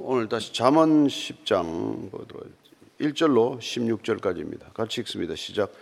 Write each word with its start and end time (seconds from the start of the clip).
오늘 0.00 0.28
다시 0.28 0.52
잠언 0.52 1.08
10장 1.08 2.12
보도록 2.12 2.46
1절로 3.00 3.58
16절까지입니다. 3.58 4.72
같이 4.72 5.00
읽습니다. 5.00 5.34
시작. 5.34 5.72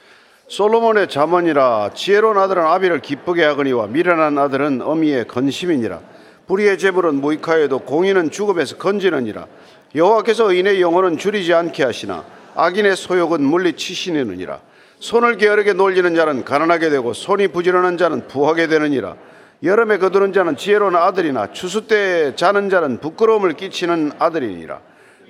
솔로몬의 0.49 1.11
잠언이라 1.11 1.91
지혜로운 1.93 2.39
아들은 2.39 2.65
아비를 2.65 3.03
기쁘게 3.03 3.45
하거니와 3.45 3.89
미련한 3.89 4.39
아들은 4.39 4.81
어미의 4.81 5.27
건심이니라. 5.29 6.01
불의의 6.47 6.79
재물은 6.79 7.17
무익하여도 7.17 7.81
공인은 7.81 8.31
죽음에서 8.31 8.79
건지느니라. 8.79 9.47
여호와께서 9.95 10.51
의인의 10.51 10.81
영혼은 10.81 11.19
줄이지 11.19 11.53
않게 11.53 11.85
하시나 11.85 12.25
악인의 12.55 12.97
소욕은 12.97 13.43
물리치시느니라. 13.43 14.61
손을 14.99 15.37
게으르게 15.37 15.75
놀리는 15.75 16.15
자는 16.15 16.43
가난하게 16.43 16.89
되고 16.89 17.13
손이 17.13 17.49
부지런한 17.49 17.99
자는 17.99 18.29
부하게 18.29 18.67
되느니라. 18.67 19.15
여름에 19.63 19.99
거두는 19.99 20.33
자는 20.33 20.57
지혜로운 20.57 20.97
아들이나 20.97 21.53
추수 21.53 21.87
때 21.87 22.35
자는 22.37 22.69
자는 22.69 22.99
부끄러움을 22.99 23.55
끼치는 23.55 24.13
아들이니라. 24.19 24.81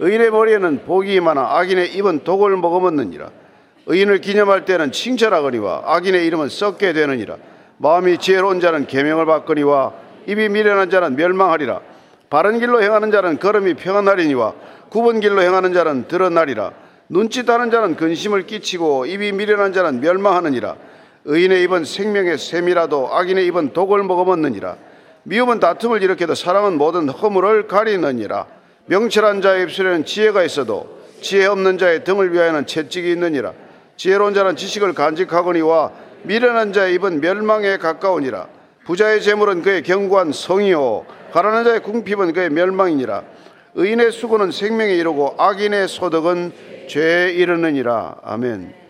의인의 0.01 0.31
머리에는 0.31 0.85
복이 0.85 1.21
많아 1.21 1.59
악인의 1.59 1.95
입은 1.95 2.25
독을 2.25 2.57
먹어먹느니라. 2.57 3.31
의인을 3.87 4.21
기념할 4.21 4.65
때는 4.65 4.91
칭찬하거니와 4.91 5.85
악인의 5.87 6.27
이름은 6.27 6.49
썩게 6.49 6.93
되느니라. 6.93 7.37
마음이 7.79 8.19
지혜로운 8.19 8.61
자는 8.61 8.87
계명을 8.87 9.27
받거니와 9.27 9.93
입이 10.27 10.49
미련한 10.49 10.91
자는 10.91 11.15
멸망하리라. 11.15 11.81
바른 12.29 12.59
길로 12.59 12.83
행하는 12.83 13.13
자는 13.13 13.39
걸음이 13.39 13.75
평안하리니와 13.75 14.55
굽은 14.91 15.21
길로 15.21 15.41
행하는 15.43 15.73
자는 15.73 16.09
드러나리라. 16.09 16.73
눈짓하는 17.09 17.71
자는 17.71 17.95
근심을 17.95 18.47
끼치고 18.47 19.07
입이 19.07 19.31
미련한 19.33 19.73
자는 19.73 20.01
멸망하느니라. 20.01 20.75
의인의 21.27 21.65
입은 21.65 21.85
생명의 21.85 22.39
샘이라도 22.39 23.13
악인의 23.13 23.47
입은 23.47 23.73
독을 23.73 24.03
먹어먹느니라. 24.05 24.77
미움은 25.25 25.59
다툼을 25.59 26.03
일으켜도 26.03 26.37
사랑은 26.37 26.79
모든 26.79 27.09
허물을 27.09 27.67
가리느니라. 27.67 28.47
명철한 28.87 29.43
자의 29.43 29.65
입술에는 29.65 30.05
지혜가 30.05 30.45
있어도 30.45 30.89
지혜 31.21 31.47
없는 31.47 31.79
자의 31.79 32.05
등을 32.05 32.33
위하여는 32.33 32.67
채찍이 32.67 33.11
있느니라. 33.11 33.53
지혜로운 33.97 34.35
자는 34.35 34.55
지식을 34.55 34.93
간직하거니와 34.93 35.91
미련한 36.23 36.73
자의 36.73 36.95
입은 36.95 37.21
멸망에 37.21 37.79
가까우니라. 37.79 38.47
부자의 38.85 39.21
재물은 39.21 39.63
그의 39.63 39.83
견고한 39.83 40.31
성이요 40.31 41.07
가난한 41.33 41.65
자의 41.65 41.81
궁핍은 41.81 42.35
그의 42.35 42.51
멸망이니라. 42.51 43.25
의인의 43.75 44.13
수고는 44.13 44.53
생명에 44.53 44.95
이르고 44.95 45.35
악인의 45.39 45.89
소득은 45.89 46.53
죄에 46.89 47.33
이르느니라. 47.33 48.19
아멘. 48.23 48.86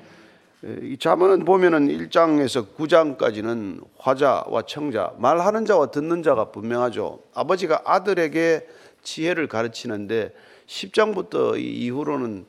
이 0.62 0.96
자문은 0.98 1.44
보면은 1.44 1.88
1장에서 1.88 2.74
9장까지는 2.74 3.84
화자와 3.98 4.62
청자, 4.62 5.12
말하는 5.18 5.66
자와 5.66 5.90
듣는 5.90 6.22
자가 6.22 6.50
분명하죠. 6.50 7.20
아버지가 7.34 7.82
아들에게 7.84 8.66
지혜를 9.02 9.48
가르치는데 9.48 10.34
10장부터 10.66 11.60
이후로는 11.60 12.46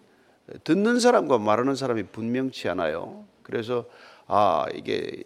듣는 0.64 1.00
사람과 1.00 1.38
말하는 1.38 1.76
사람이 1.76 2.04
분명치 2.04 2.70
않아요. 2.70 3.26
그래서 3.44 3.86
아 4.26 4.66
이게 4.74 5.24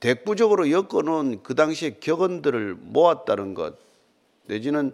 대구적으로 0.00 0.70
엮어놓은 0.70 1.42
그 1.42 1.54
당시의 1.54 2.00
격언들을 2.00 2.76
모았다는 2.80 3.52
것 3.52 3.76
내지는 4.46 4.92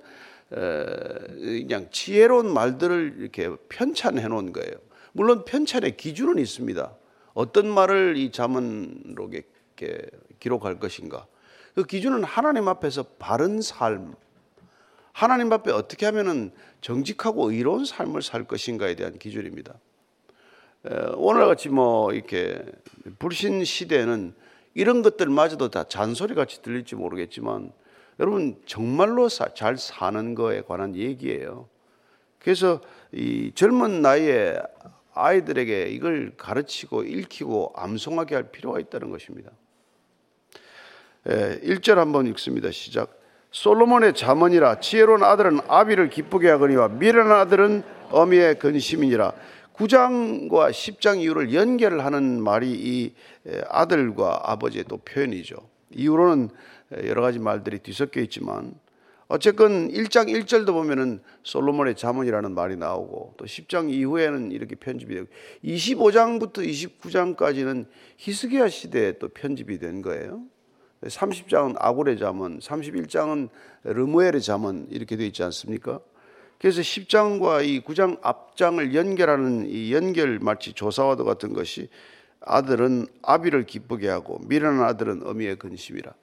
그냥 0.50 1.86
지혜로운 1.92 2.52
말들을 2.52 3.16
이렇게 3.20 3.50
편찬해 3.68 4.26
놓은 4.26 4.52
거예요. 4.52 4.74
물론 5.16 5.46
편찬의 5.46 5.96
기준은 5.96 6.38
있습니다. 6.38 6.94
어떤 7.32 7.68
말을 7.68 8.18
이 8.18 8.30
자문록에 8.30 9.44
기록할 10.38 10.78
것인가. 10.78 11.26
그 11.74 11.84
기준은 11.84 12.22
하나님 12.22 12.68
앞에서 12.68 13.02
바른 13.18 13.62
삶, 13.62 14.14
하나님 15.12 15.50
앞에 15.54 15.72
어떻게 15.72 16.04
하면은 16.04 16.50
정직하고 16.82 17.50
의로운 17.50 17.86
삶을 17.86 18.20
살 18.20 18.44
것인가에 18.44 18.94
대한 18.94 19.18
기준입니다. 19.18 19.74
오늘 21.16 21.46
같이 21.46 21.70
뭐 21.70 22.12
이렇게 22.12 22.62
불신 23.18 23.64
시대는 23.64 24.34
이런 24.74 25.00
것들마저도 25.00 25.70
다 25.70 25.84
잔소리 25.84 26.34
같이 26.34 26.60
들릴지 26.60 26.94
모르겠지만 26.94 27.72
여러분 28.20 28.60
정말로 28.66 29.30
잘 29.30 29.78
사는 29.78 30.34
거에 30.34 30.60
관한 30.60 30.94
얘기예요. 30.94 31.70
그래서 32.38 32.82
이 33.12 33.50
젊은 33.54 34.02
나이에 34.02 34.58
아이들에게 35.16 35.86
이걸 35.88 36.32
가르치고 36.36 37.04
읽히고 37.04 37.72
암송하게 37.74 38.34
할 38.34 38.50
필요가 38.52 38.78
있다는 38.78 39.10
것입니다. 39.10 39.50
1절 41.24 41.96
한번 41.96 42.26
읽습니다. 42.28 42.70
시작. 42.70 43.18
솔로몬의 43.50 44.14
자문이라 44.14 44.80
지혜로운 44.80 45.24
아들은 45.24 45.60
아비를 45.66 46.10
기쁘게 46.10 46.50
하거니와 46.50 46.88
미련한 46.88 47.32
아들은 47.40 47.82
어미의 48.10 48.58
근심이니라. 48.58 49.32
9장과 49.74 50.70
10장 50.70 51.20
이후를 51.20 51.52
연결하는 51.52 52.42
말이 52.42 52.70
이 52.70 53.14
아들과 53.68 54.42
아버지의 54.44 54.84
또 54.88 54.98
표현이죠. 54.98 55.56
이후로는 55.90 56.50
여러 57.04 57.22
가지 57.22 57.38
말들이 57.38 57.78
뒤섞여 57.78 58.20
있지만 58.20 58.74
어쨌건 59.28 59.90
1장 59.90 60.28
1절도 60.28 60.66
보면은 60.66 61.20
솔로몬의 61.42 61.96
자문이라는 61.96 62.54
말이 62.54 62.76
나오고 62.76 63.34
또 63.36 63.44
10장 63.44 63.90
이후에는 63.90 64.52
이렇게 64.52 64.76
편집이 64.76 65.14
되고 65.14 65.26
25장부터 65.64 66.58
29장까지는 67.00 67.86
히스기야 68.18 68.68
시대에 68.68 69.18
또 69.18 69.28
편집이 69.28 69.78
된 69.78 70.02
거예요. 70.02 70.42
30장은 71.02 71.74
아굴의 71.78 72.18
자문, 72.18 72.58
31장은 72.60 73.48
르무엘의 73.84 74.40
자문 74.40 74.86
이렇게 74.90 75.16
되어 75.16 75.26
있지 75.26 75.42
않습니까? 75.42 76.00
그래서 76.58 76.80
10장과 76.80 77.66
이 77.66 77.80
9장 77.82 78.18
앞장을 78.22 78.94
연결하는 78.94 79.66
이 79.68 79.92
연결 79.92 80.38
마치 80.38 80.72
조사와도 80.72 81.24
같은 81.24 81.52
것이 81.52 81.88
아들은 82.40 83.08
아비를 83.22 83.66
기쁘게 83.66 84.08
하고 84.08 84.38
미련한 84.46 84.84
아들은 84.84 85.26
어미의 85.26 85.56
근심이라. 85.56 86.14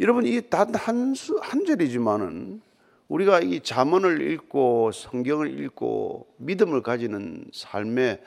여러분 0.00 0.24
이 0.26 0.40
단한 0.40 1.14
한 1.42 1.66
절이지만은 1.66 2.62
우리가 3.08 3.40
이 3.40 3.60
잠언을 3.60 4.32
읽고 4.32 4.92
성경을 4.92 5.60
읽고 5.60 6.26
믿음을 6.38 6.82
가지는 6.82 7.44
삶의 7.52 8.22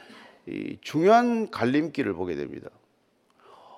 이 0.46 0.78
중요한 0.82 1.50
갈림길을 1.50 2.14
보게 2.14 2.36
됩니다. 2.36 2.70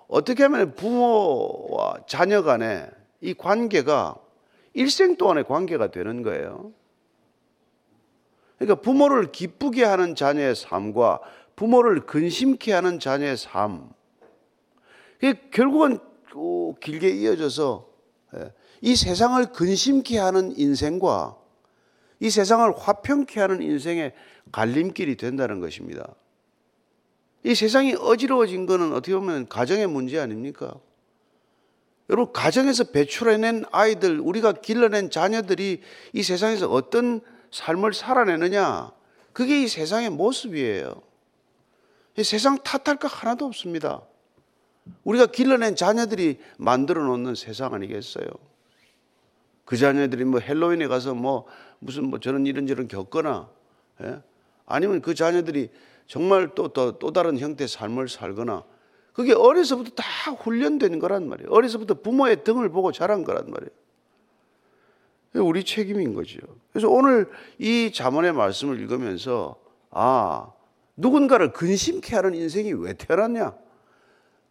어떻게 0.10 0.44
하면 0.44 0.76
부모와 0.76 2.00
자녀 2.06 2.44
간의 2.44 2.92
이 3.22 3.34
관계가 3.34 4.16
일생 4.74 5.16
동안의 5.16 5.46
관계가 5.46 5.92
되는 5.92 6.22
거예요. 6.22 6.74
그러니까 8.58 8.82
부모를 8.82 9.32
기쁘게 9.32 9.86
하는 9.86 10.16
자녀의 10.16 10.56
삶과 10.56 11.22
부모를 11.56 12.02
근심케 12.02 12.74
하는 12.74 13.00
자녀의 13.00 13.38
삶. 13.38 13.90
결국은 15.52 16.00
쭉 16.36 16.76
길게 16.82 17.10
이어져서 17.12 17.88
예, 18.36 18.54
이 18.82 18.96
세상을 18.96 19.44
근심케 19.54 20.18
하는 20.18 20.54
인생과 20.58 21.38
이 22.20 22.30
세상을 22.30 22.78
화평케 22.78 23.40
하는 23.40 23.62
인생의 23.62 24.14
갈림길이 24.52 25.16
된다는 25.16 25.62
것입니다. 25.62 26.14
이 27.44 27.56
세상이 27.56 27.96
어지러워진 27.96 28.66
것은 28.66 28.92
어떻게 28.92 29.16
보면 29.16 29.48
가정의 29.48 29.88
문제 29.88 30.20
아닙니까? 30.20 30.76
여러분, 32.10 32.34
가정에서 32.34 32.86
배출해낸 32.86 33.66
아이들, 33.72 34.20
우리가 34.20 34.54
길러낸 34.54 35.10
자녀들이 35.10 35.82
이 36.14 36.24
세상에서 36.24 36.70
어떤 36.70 37.22
삶을 37.52 37.94
살아내느냐, 37.94 38.92
그게 39.34 39.64
이 39.64 39.68
세상의 39.68 40.10
모습이에요. 40.12 41.02
이 42.18 42.24
세상 42.24 42.58
탓할 42.62 42.98
거 42.98 43.08
하나도 43.08 43.46
없습니다. 43.46 44.02
우리가 45.04 45.28
길러낸 45.28 45.76
자녀들이 45.76 46.40
만들어 46.58 47.04
놓는 47.04 47.36
세상 47.36 47.74
아니겠어요? 47.74 48.26
그 49.66 49.78
자녀들이 49.78 50.26
뭐 50.26 50.40
헬로윈에 50.40 50.88
가서 50.88 51.14
뭐 51.16 51.46
무슨 51.80 52.10
뭐 52.10 52.20
저런 52.20 52.46
이런저런 52.46 52.88
겪거나 52.88 53.50
예? 54.04 54.22
아니면 54.66 55.02
그 55.02 55.16
자녀들이 55.16 55.70
정말 56.08 56.52
또, 56.54 56.68
또, 56.68 57.00
또 57.00 57.12
다른 57.12 57.40
형태의 57.40 57.68
삶을 57.68 58.10
살거나 58.10 58.64
그게 59.14 59.34
어려서부터 59.34 59.92
다 59.96 60.32
훈련된 60.32 61.00
거란 61.00 61.28
말이에요. 61.28 61.50
어려서부터 61.50 61.96
부모의 62.02 62.44
등을 62.44 62.70
보고 62.70 62.92
자란 62.92 63.24
거란 63.24 63.50
말이에요. 63.50 63.72
우리 65.48 65.64
책임인 65.64 66.14
거죠. 66.14 66.40
그래서 66.72 66.90
오늘 66.90 67.30
이 67.58 67.92
자문의 67.94 68.34
말씀을 68.34 68.80
읽으면서 68.80 69.56
아, 69.90 70.52
누군가를 70.98 71.54
근심케 71.54 72.16
하는 72.16 72.36
인생이 72.36 72.74
왜 72.74 72.94
태어났냐? 72.94 73.54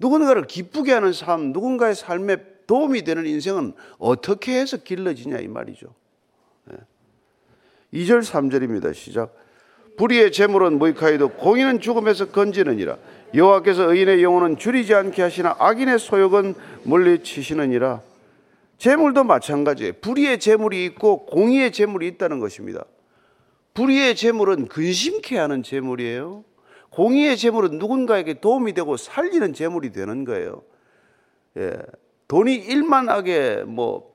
누군가를 0.04 0.46
기쁘게 0.46 0.92
하는 0.92 1.14
삶, 1.14 1.52
누군가의 1.52 1.94
삶에 1.94 2.36
도움이 2.66 3.04
되는 3.04 3.26
인생은 3.26 3.72
어떻게 3.98 4.60
해서 4.60 4.76
길러지냐 4.76 5.38
이 5.38 5.48
말이죠. 5.48 5.94
2절 7.92 8.20
3절입니다. 8.20 8.92
시작. 8.92 9.34
불의의 9.96 10.32
재물은 10.32 10.78
무익하여도 10.78 11.30
공인은 11.30 11.80
죽음에서 11.80 12.30
건지느니라. 12.30 12.98
여호와께서 13.34 13.92
의인의 13.92 14.22
영혼은 14.22 14.58
줄이지 14.58 14.92
않게 14.94 15.22
하시나 15.22 15.56
악인의 15.58 15.98
소욕은 15.98 16.54
물리치시느니라. 16.82 18.02
재물도 18.76 19.24
마찬가지예요. 19.24 19.92
불의의 20.00 20.40
재물이 20.40 20.84
있고 20.86 21.24
공의의 21.26 21.72
재물이 21.72 22.06
있다는 22.08 22.40
것입니다. 22.40 22.84
불의의 23.72 24.16
재물은 24.16 24.66
근심케 24.66 25.38
하는 25.38 25.62
재물이에요. 25.62 26.44
공의의 26.94 27.36
재물은 27.36 27.78
누군가에게 27.78 28.34
도움이 28.40 28.72
되고 28.72 28.96
살리는 28.96 29.52
재물이 29.52 29.90
되는 29.90 30.24
거예요. 30.24 30.62
예. 31.56 31.72
돈이 32.28 32.54
일만하게 32.54 33.64
뭐, 33.66 34.14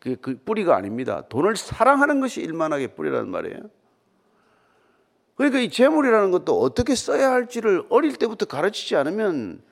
그, 0.00 0.16
그 0.16 0.36
뿌리가 0.44 0.74
아닙니다. 0.76 1.22
돈을 1.28 1.56
사랑하는 1.56 2.20
것이 2.20 2.40
일만하게 2.40 2.88
뿌리라는 2.88 3.30
말이에요. 3.30 3.58
그러니까 5.36 5.60
이 5.60 5.70
재물이라는 5.70 6.30
것도 6.32 6.60
어떻게 6.60 6.94
써야 6.94 7.30
할지를 7.30 7.84
어릴 7.88 8.16
때부터 8.16 8.46
가르치지 8.46 8.96
않으면 8.96 9.62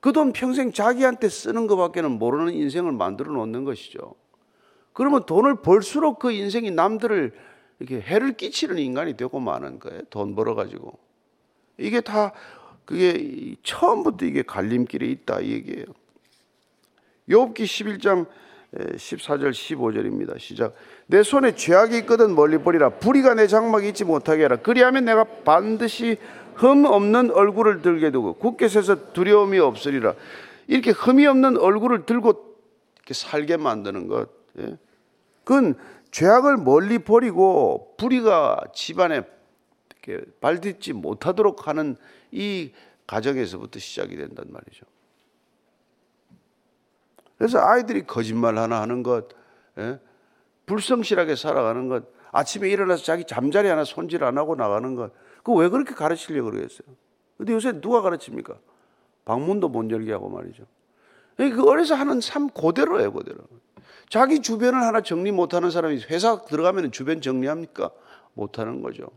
그 0.00 0.12
돈 0.12 0.32
평생 0.32 0.72
자기한테 0.72 1.28
쓰는 1.28 1.66
것밖에는 1.66 2.12
모르는 2.12 2.52
인생을 2.52 2.92
만들어 2.92 3.32
놓는 3.32 3.64
것이죠. 3.64 4.14
그러면 4.92 5.26
돈을 5.26 5.62
벌수록 5.62 6.18
그 6.18 6.30
인생이 6.30 6.70
남들을 6.70 7.32
이렇게 7.80 8.00
해를 8.00 8.36
끼치는 8.36 8.78
인간이 8.78 9.16
되고 9.16 9.38
마는 9.40 9.78
거예요. 9.78 10.02
돈 10.10 10.34
벌어가지고. 10.34 11.07
이게 11.78 12.00
다 12.00 12.32
그게 12.84 13.54
처음부터 13.62 14.26
이게 14.26 14.42
갈림길에 14.42 15.06
있다 15.06 15.40
이 15.40 15.52
얘기예요. 15.52 15.86
욥기 17.28 17.58
11장 17.58 18.26
14절 18.74 19.50
15절입니다. 19.50 20.38
시작. 20.38 20.74
내 21.06 21.22
손에 21.22 21.54
죄악이 21.54 21.98
있거든 21.98 22.34
멀리 22.34 22.58
버리라. 22.58 22.90
불의가 22.90 23.34
내 23.34 23.46
장막에 23.46 23.88
있지 23.88 24.04
못하게 24.04 24.42
하라. 24.42 24.56
그리하면 24.56 25.04
내가 25.04 25.24
반드시 25.24 26.18
흠 26.54 26.84
없는 26.84 27.30
얼굴을 27.30 27.82
들게 27.82 28.10
두고 28.10 28.34
굳게 28.34 28.68
서서 28.68 29.12
두려움이 29.12 29.58
없으리라. 29.58 30.14
이렇게 30.66 30.90
흠이 30.90 31.26
없는 31.26 31.56
얼굴을 31.56 32.04
들고 32.04 32.56
이렇게 32.96 33.14
살게 33.14 33.56
만드는 33.56 34.08
것. 34.08 34.28
예. 34.58 34.76
그건 35.44 35.76
죄악을 36.10 36.58
멀리 36.58 36.98
버리고 36.98 37.94
불의가 37.96 38.60
집안에 38.74 39.22
발딛지 40.40 40.92
못하도록 40.92 41.66
하는 41.66 41.96
이 42.30 42.72
가정에서부터 43.06 43.78
시작이 43.78 44.16
된단 44.16 44.46
말이죠. 44.50 44.84
그래서 47.36 47.60
아이들이 47.60 48.06
거짓말 48.06 48.58
하나 48.58 48.80
하는 48.80 49.02
것, 49.02 49.28
예? 49.78 50.00
불성실하게 50.66 51.36
살아가는 51.36 51.88
것, 51.88 52.04
아침에 52.32 52.68
일어나서 52.68 53.04
자기 53.04 53.24
잠자리 53.24 53.68
하나 53.68 53.84
손질 53.84 54.24
안 54.24 54.36
하고 54.38 54.54
나가는 54.56 54.94
것, 54.94 55.12
그 55.42 55.52
왜 55.54 55.68
그렇게 55.68 55.94
가르치려고 55.94 56.50
그러겠어요? 56.50 56.88
근데 57.36 57.52
요새 57.52 57.80
누가 57.80 58.02
가르칩니까? 58.02 58.58
방문도 59.24 59.68
못 59.68 59.90
열게 59.90 60.12
하고 60.12 60.28
말이죠. 60.28 60.64
그 61.36 61.68
어려서 61.68 61.94
하는 61.94 62.20
삶 62.20 62.48
그대로예요, 62.48 63.12
그대로. 63.12 63.38
자기 64.08 64.40
주변을 64.40 64.80
하나 64.80 65.00
정리 65.00 65.30
못하는 65.30 65.70
사람이 65.70 66.02
회사 66.10 66.42
들어가면 66.44 66.90
주변 66.92 67.20
정리합니까? 67.20 67.90
못하는 68.34 68.82
거죠. 68.82 69.10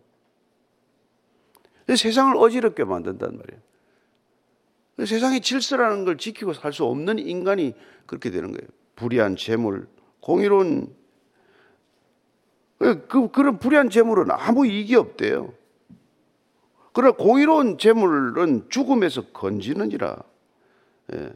세상을 1.95 2.35
어지럽게 2.37 2.83
만든단 2.83 3.37
말이에요. 3.37 3.61
세상의 5.05 5.41
질서라는 5.41 6.05
걸 6.05 6.17
지키고 6.17 6.53
살 6.53 6.73
수 6.73 6.85
없는 6.85 7.19
인간이 7.19 7.73
그렇게 8.05 8.29
되는 8.29 8.51
거예요. 8.51 8.67
불의한 8.95 9.35
재물, 9.35 9.87
공의로운 10.19 10.93
그, 12.77 13.29
그런 13.31 13.59
불의한 13.59 13.89
재물은 13.89 14.31
아무 14.31 14.65
이익이 14.65 14.95
없대요. 14.95 15.53
그러나 16.93 17.15
공의로운 17.15 17.77
재물은 17.77 18.69
죽음에서 18.69 19.27
건지느니라. 19.27 20.17
예. 21.13 21.33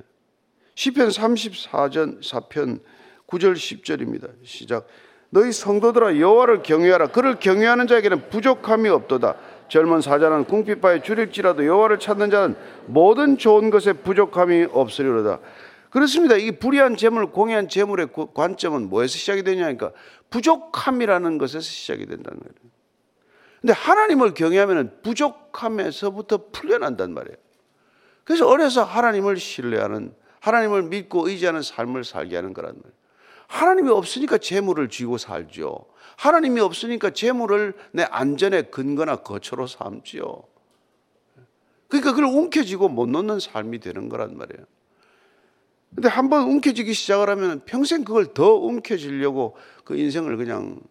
시편 0.75 1.09
34전 1.09 2.21
4편 2.21 2.81
9절 3.27 3.53
10절입니다. 3.53 4.31
시작. 4.43 4.87
너희 5.29 5.51
성도들아 5.51 6.19
여호와를 6.19 6.63
경외하라. 6.63 7.07
그를 7.07 7.39
경외하는 7.39 7.87
자에게는 7.87 8.29
부족함이 8.29 8.89
없도다. 8.89 9.35
젊은 9.67 10.01
사자는 10.01 10.45
궁핍바에 10.45 11.01
줄일지라도 11.01 11.65
여호와를 11.65 11.99
찾는 11.99 12.29
자는 12.29 12.55
모든 12.85 13.37
좋은 13.37 13.69
것에 13.69 13.93
부족함이 13.93 14.67
없으리로다. 14.71 15.39
그렇습니다. 15.89 16.35
이 16.35 16.51
불의한 16.51 16.97
재물, 16.97 17.27
공의한 17.31 17.69
재물의 17.69 18.09
관점은 18.33 18.89
뭐에서 18.89 19.13
시작이 19.17 19.43
되냐니까 19.43 19.91
부족함이라는 20.29 21.37
것에서 21.37 21.61
시작이 21.61 22.05
된다는 22.05 22.39
거예요. 22.39 22.53
근데 23.61 23.73
하나님을 23.73 24.33
경외하면 24.33 24.99
부족함에서부터 25.01 26.51
풀려난단 26.51 27.13
말이에요. 27.13 27.37
그래서 28.25 28.47
어려서 28.47 28.83
하나님을 28.83 29.37
신뢰하는 29.37 30.13
하나님을 30.41 30.83
믿고 30.83 31.27
의지하는 31.27 31.61
삶을 31.61 32.03
살게 32.03 32.35
하는 32.35 32.53
거란 32.53 32.73
말이에요. 32.75 33.04
하나님이 33.47 33.89
없으니까 33.89 34.37
재물을 34.37 34.89
쥐고 34.89 35.17
살죠. 35.17 35.85
하나님이 36.17 36.61
없으니까 36.61 37.11
재물을 37.11 37.73
내 37.91 38.03
안전의 38.03 38.71
근거나 38.71 39.17
거처로 39.17 39.67
삼지요. 39.67 40.43
그러니까 41.87 42.11
그걸 42.11 42.25
움켜쥐고 42.25 42.89
못 42.89 43.07
놓는 43.07 43.39
삶이 43.39 43.79
되는 43.79 44.09
거란 44.09 44.37
말이에요. 44.37 44.65
근데 45.93 46.09
한번 46.09 46.43
움켜쥐기 46.49 46.93
시작을 46.93 47.29
하면 47.29 47.61
평생 47.65 48.03
그걸 48.03 48.33
더 48.33 48.53
움켜쥐려고 48.53 49.55
그 49.83 49.95
인생을 49.95 50.35
그냥 50.35 50.81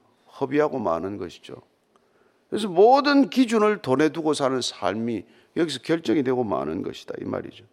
허비하고 0.41 0.79
마는 0.79 1.19
것이죠. 1.19 1.57
그래서 2.49 2.69
모든 2.69 3.29
기준을 3.29 3.83
돈에 3.83 4.11
두고 4.11 4.33
사는 4.33 4.61
삶이 4.61 5.25
여기서 5.57 5.81
결정이 5.81 6.23
되고 6.23 6.43
마는 6.45 6.83
것이다. 6.83 7.15
이 7.21 7.25
말이죠. 7.25 7.65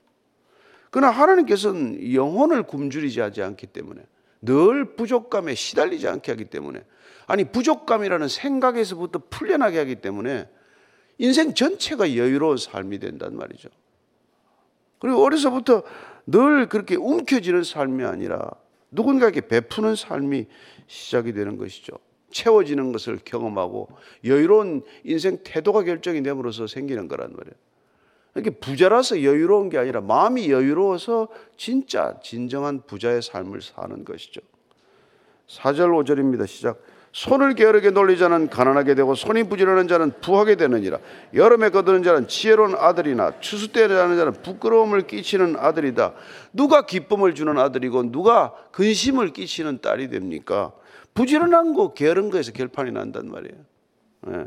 그러나 0.90 1.12
하나님께서는 1.12 2.14
영혼을 2.14 2.64
굶주리지 2.64 3.22
않기 3.22 3.68
때문에 3.68 4.02
늘 4.42 4.96
부족감에 4.96 5.56
시달리지 5.56 6.08
않게 6.08 6.32
하기 6.32 6.46
때문에 6.46 6.84
아니 7.28 7.46
부족감이라는 7.46 8.28
생각에서부터 8.28 9.22
풀려나게 9.30 9.78
하기 9.80 9.96
때문에 9.96 10.50
인생 11.18 11.54
전체가 11.54 12.16
여유로운 12.16 12.58
삶이 12.58 13.00
된단 13.00 13.38
말이죠. 13.38 13.70
그리고 15.00 15.24
어려서부터 15.24 15.84
늘 16.26 16.68
그렇게 16.68 16.96
움켜쥐는 16.96 17.64
삶이 17.64 18.04
아니라 18.04 18.50
누군가에게 18.92 19.42
베푸는 19.42 19.96
삶이 19.96 20.48
시작이 20.88 21.34
되는 21.34 21.58
것이죠. 21.58 21.94
채워지는 22.32 22.92
것을 22.92 23.20
경험하고 23.24 23.90
여유로운 24.24 24.84
인생 25.04 25.40
태도가 25.44 25.84
결정이 25.84 26.24
됨으로써 26.24 26.68
생기는 26.68 27.08
거란 27.08 27.34
말이에요. 27.34 27.56
이렇게 28.34 28.50
부자라서 28.50 29.24
여유로운 29.24 29.70
게 29.70 29.78
아니라 29.78 30.02
마음이 30.02 30.50
여유로워서 30.50 31.28
진짜 31.58 32.16
진정한 32.24 32.82
부자의 32.86 33.22
삶을 33.22 33.62
사는 33.62 34.06
것이죠. 34.06 34.42
4절 35.48 35.90
5절입니다. 36.06 36.48
시작. 36.48 36.82
손을 37.14 37.56
게으르게 37.56 37.90
놀리 37.92 38.18
자는 38.18 38.50
가난하게 38.50 38.96
되고 38.96 39.16
손이 39.16 39.44
부지런한 39.44 39.90
자는 39.90 40.14
부하게 40.22 40.56
되느니라. 40.56 40.98
여름에 41.34 41.70
거두는 41.70 42.04
자는 42.04 42.30
지혜로운 42.30 42.76
아들이나 42.76 43.42
추수 43.42 43.74
때 43.74 43.90
자는 43.90 44.18
자는 44.18 44.32
부끄러움을 44.42 45.08
끼치는 45.08 45.58
아들이다. 45.58 46.14
누가 46.54 46.86
기쁨을 46.86 47.36
주는 47.36 47.58
아들이고 47.58 48.12
누가 48.12 48.54
근심을 48.72 49.34
끼치는 49.34 49.82
딸이 49.82 50.08
됩니까? 50.08 50.72
부지런한 51.14 51.74
거 51.74 51.94
게으른 51.94 52.30
거에서 52.30 52.54
결판이 52.54 52.94
난단 52.94 53.30
말이에요. 53.30 53.58
네. 54.28 54.46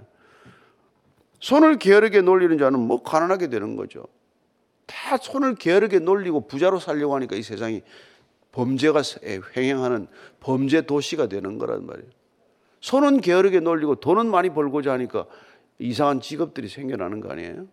손을 1.44 1.76
게으르게 1.76 2.22
놀리는 2.22 2.56
자는 2.56 2.80
뭐 2.80 3.02
가난하게 3.02 3.50
되는 3.50 3.76
거죠. 3.76 4.06
다 4.86 5.18
손을 5.18 5.56
게으르게 5.56 5.98
놀리고 5.98 6.46
부자로 6.46 6.78
살려고 6.78 7.14
하니까 7.16 7.36
이 7.36 7.42
세상이 7.42 7.82
범죄가 8.52 9.02
횡행하는 9.54 10.06
범죄 10.40 10.80
도시가 10.80 11.26
되는 11.26 11.58
거란 11.58 11.84
말이에요. 11.84 12.08
손은 12.80 13.20
게으르게 13.20 13.60
놀리고 13.60 13.96
돈은 13.96 14.26
많이 14.30 14.54
벌고자 14.54 14.92
하니까 14.92 15.26
이상한 15.78 16.22
직업들이 16.22 16.66
생겨나는 16.66 17.20
거 17.20 17.30
아니에요? 17.30 17.66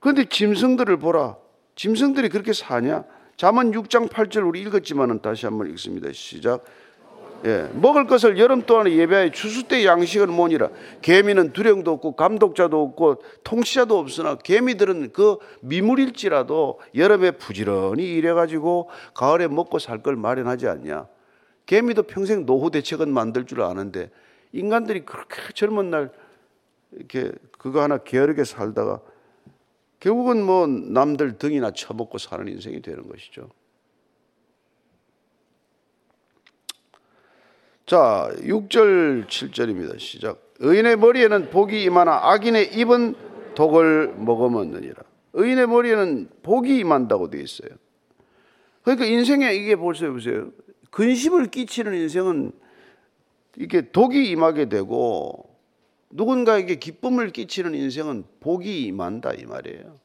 그런데 0.00 0.24
짐승들을 0.24 0.96
보라. 0.96 1.36
짐승들이 1.76 2.28
그렇게 2.28 2.52
사냐? 2.52 3.04
잠언 3.36 3.70
6장 3.70 4.08
8절 4.08 4.48
우리 4.48 4.62
읽었지만은 4.62 5.22
다시 5.22 5.46
한번 5.46 5.70
읽습니다. 5.70 6.10
시작. 6.12 6.64
예, 7.44 7.68
먹을 7.74 8.06
것을 8.06 8.38
여름 8.38 8.62
동안에 8.62 8.94
예배하여 8.96 9.30
추수 9.32 9.66
때 9.66 9.84
양식을 9.84 10.28
모니라. 10.28 10.70
개미는 11.00 11.52
두령도 11.52 11.90
없고 11.92 12.14
감독자도 12.14 12.80
없고 12.80 13.22
통치자도 13.42 13.98
없으나 13.98 14.36
개미들은 14.36 15.12
그 15.12 15.38
미물일지라도 15.60 16.78
여름에 16.94 17.32
부지런히 17.32 18.04
일해가지고 18.14 18.90
가을에 19.14 19.48
먹고 19.48 19.78
살 19.78 20.02
걸 20.02 20.16
마련하지 20.16 20.68
않냐. 20.68 21.06
개미도 21.66 22.04
평생 22.04 22.46
노후 22.46 22.70
대책은 22.70 23.12
만들 23.12 23.44
줄 23.46 23.62
아는데 23.62 24.10
인간들이 24.52 25.04
그렇게 25.04 25.36
젊은 25.54 25.90
날 25.90 26.10
이렇게 26.92 27.32
그거 27.58 27.82
하나 27.82 27.98
게으르게 27.98 28.44
살다가 28.44 29.00
결국은 29.98 30.44
뭐 30.44 30.66
남들 30.66 31.38
등이나 31.38 31.70
쳐먹고 31.70 32.18
사는 32.18 32.46
인생이 32.46 32.82
되는 32.82 33.08
것이죠. 33.08 33.48
자, 37.86 38.30
6절, 38.38 39.26
7절입니다. 39.26 39.98
시작. 39.98 40.40
의인의 40.60 40.96
머리에는 40.96 41.50
복이 41.50 41.82
임하나 41.82 42.30
악인의 42.30 42.74
입은 42.74 43.14
독을 43.56 44.14
먹어먹느니라. 44.16 45.02
의인의 45.32 45.66
머리에는 45.66 46.28
복이 46.42 46.78
임한다고 46.78 47.30
되어 47.30 47.40
있어요. 47.40 47.70
그러니까 48.82 49.06
인생에 49.06 49.52
이게 49.54 49.74
보세요, 49.74 50.12
보세요. 50.12 50.50
근심을 50.90 51.46
끼치는 51.46 51.94
인생은 51.94 52.52
이게 53.56 53.90
독이 53.90 54.30
임하게 54.30 54.68
되고 54.68 55.50
누군가에게 56.10 56.76
기쁨을 56.76 57.30
끼치는 57.30 57.74
인생은 57.74 58.24
복이 58.40 58.84
임한다 58.84 59.32
이 59.32 59.44
말이에요. 59.44 59.98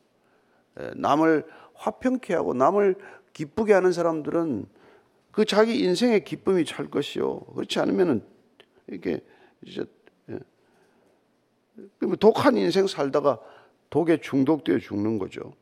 예, 0.80 0.92
남을 0.96 1.46
화평케 1.76 2.34
하고 2.34 2.54
남을 2.54 2.96
기쁘게 3.34 3.74
하는 3.74 3.92
사람들은 3.92 4.66
그 5.38 5.46
자기 5.46 5.82
인생의 5.84 6.24
기쁨이 6.24 6.66
찰 6.66 6.90
것이요. 6.90 7.42
그렇지 7.42 7.80
않으면은 7.80 8.24
이게 8.90 9.24
이제 9.62 9.86
예. 10.32 10.40
독한 12.20 12.58
인생 12.58 12.88
살다가 12.88 13.40
독에 13.92 14.20
중독되어 14.20 14.80
죽는 14.80 15.20
거죠. 15.20 15.54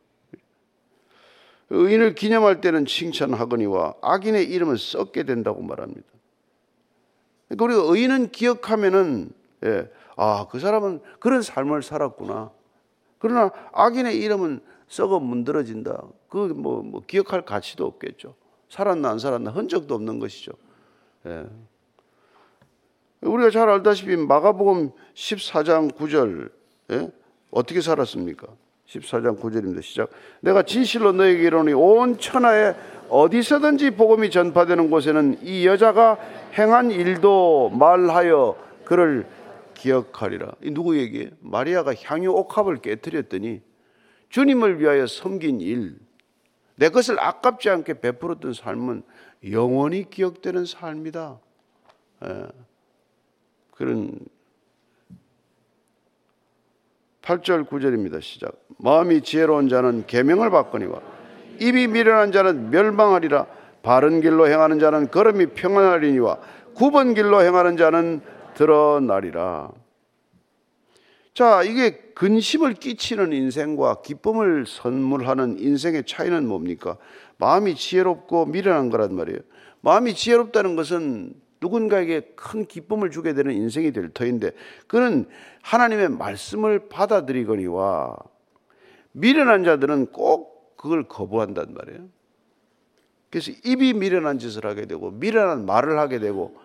의인을 1.71 2.15
기념할 2.15 2.61
때는 2.61 2.85
칭찬하거니와 2.85 3.95
악인의 4.01 4.45
이름은 4.45 4.77
썩게 4.77 5.23
된다고 5.23 5.61
말합니다. 5.61 6.07
우리가 7.49 7.81
의인은 7.81 8.31
기억하면은 8.31 9.29
예, 9.65 9.91
아, 10.15 10.47
그 10.49 10.59
사람은 10.59 11.01
그런 11.19 11.41
삶을 11.41 11.83
살았구나. 11.83 12.49
그러나 13.19 13.51
악인의 13.73 14.21
이름은 14.21 14.61
썩어 14.87 15.19
문드러진다. 15.19 16.01
그뭐 16.29 16.81
뭐 16.81 17.01
기억할 17.05 17.43
가치도 17.43 17.85
없겠죠. 17.85 18.35
살았나 18.75 19.09
안 19.11 19.19
살았나 19.19 19.51
흔적도 19.51 19.95
없는 19.95 20.19
것이죠. 20.19 20.51
예. 21.27 21.45
우리가 23.21 23.49
잘 23.49 23.69
알다시피 23.69 24.17
마가복음 24.17 24.91
14장 25.13 25.93
9절 25.93 26.51
예? 26.91 27.09
어떻게 27.51 27.79
살았습니까? 27.79 28.47
14장 28.87 29.39
9절입니다. 29.39 29.81
시작. 29.81 30.09
내가 30.41 30.63
진실로 30.63 31.13
너에게 31.13 31.43
이르노니 31.43 31.73
온 31.73 32.19
천하에 32.19 32.75
어디서든지 33.09 33.91
복음이 33.91 34.29
전파되는 34.29 34.89
곳에는 34.89 35.39
이 35.41 35.65
여자가 35.65 36.17
행한 36.57 36.91
일도 36.91 37.69
말하여 37.69 38.57
그를 38.83 39.25
기억하리라. 39.73 40.51
이 40.61 40.71
누구 40.71 40.97
얘기예요? 40.97 41.29
마리아가 41.39 41.93
향유 41.95 42.29
옥합을 42.29 42.77
깨뜨렸더니 42.77 43.61
주님을 44.29 44.81
위하여 44.81 45.07
섬긴 45.07 45.61
일, 45.61 45.95
내 46.75 46.89
것을 46.89 47.19
아깝지 47.19 47.69
않게 47.69 48.01
베풀었던 48.01 48.53
삶은 48.53 49.03
영원히 49.51 50.09
기억되는 50.09 50.65
삶이다. 50.65 51.39
예. 52.25 52.47
그런 53.71 54.17
8절 57.21 57.67
9절입니다. 57.67 58.21
시작. 58.21 58.53
마음이 58.77 59.21
지혜로운 59.21 59.67
자는 59.67 60.05
계명을 60.05 60.49
받거니와 60.51 61.01
입이 61.59 61.87
미련한 61.87 62.31
자는 62.31 62.69
멸망하리라. 62.69 63.47
바른 63.81 64.21
길로 64.21 64.47
행하는 64.47 64.79
자는 64.79 65.11
걸음이 65.11 65.47
평안하리니와 65.47 66.39
굽은 66.75 67.13
길로 67.13 67.41
행하는 67.41 67.77
자는 67.77 68.21
드러나리라. 68.55 69.71
자, 71.35 71.63
이게 71.63 71.97
근심을 72.15 72.75
끼치는 72.75 73.33
인생과 73.33 74.01
기쁨을 74.03 74.65
선물하는 74.65 75.59
인생의 75.59 76.05
차이는 76.05 76.47
뭡니까? 76.47 76.97
마음이 77.39 77.75
지혜롭고 77.75 78.45
미련한 78.45 78.89
거란 78.89 79.13
말이에요. 79.13 79.39
마음이 79.81 80.15
지혜롭다는 80.15 80.77
것은 80.77 81.33
누군가에게 81.59 82.31
큰 82.37 82.65
기쁨을 82.65 83.11
주게 83.11 83.33
되는 83.33 83.53
인생이 83.53 83.91
될 83.91 84.09
터인데 84.11 84.51
그는 84.87 85.27
하나님의 85.61 86.09
말씀을 86.09 86.87
받아들이거니와 86.87 88.15
미련한 89.11 89.65
자들은 89.65 90.13
꼭 90.13 90.77
그걸 90.77 91.03
거부한단 91.03 91.73
말이에요. 91.73 92.07
그래서 93.29 93.51
입이 93.65 93.91
미련한 93.91 94.39
짓을 94.39 94.65
하게 94.65 94.85
되고 94.85 95.11
미련한 95.11 95.65
말을 95.65 95.99
하게 95.99 96.19
되고 96.19 96.57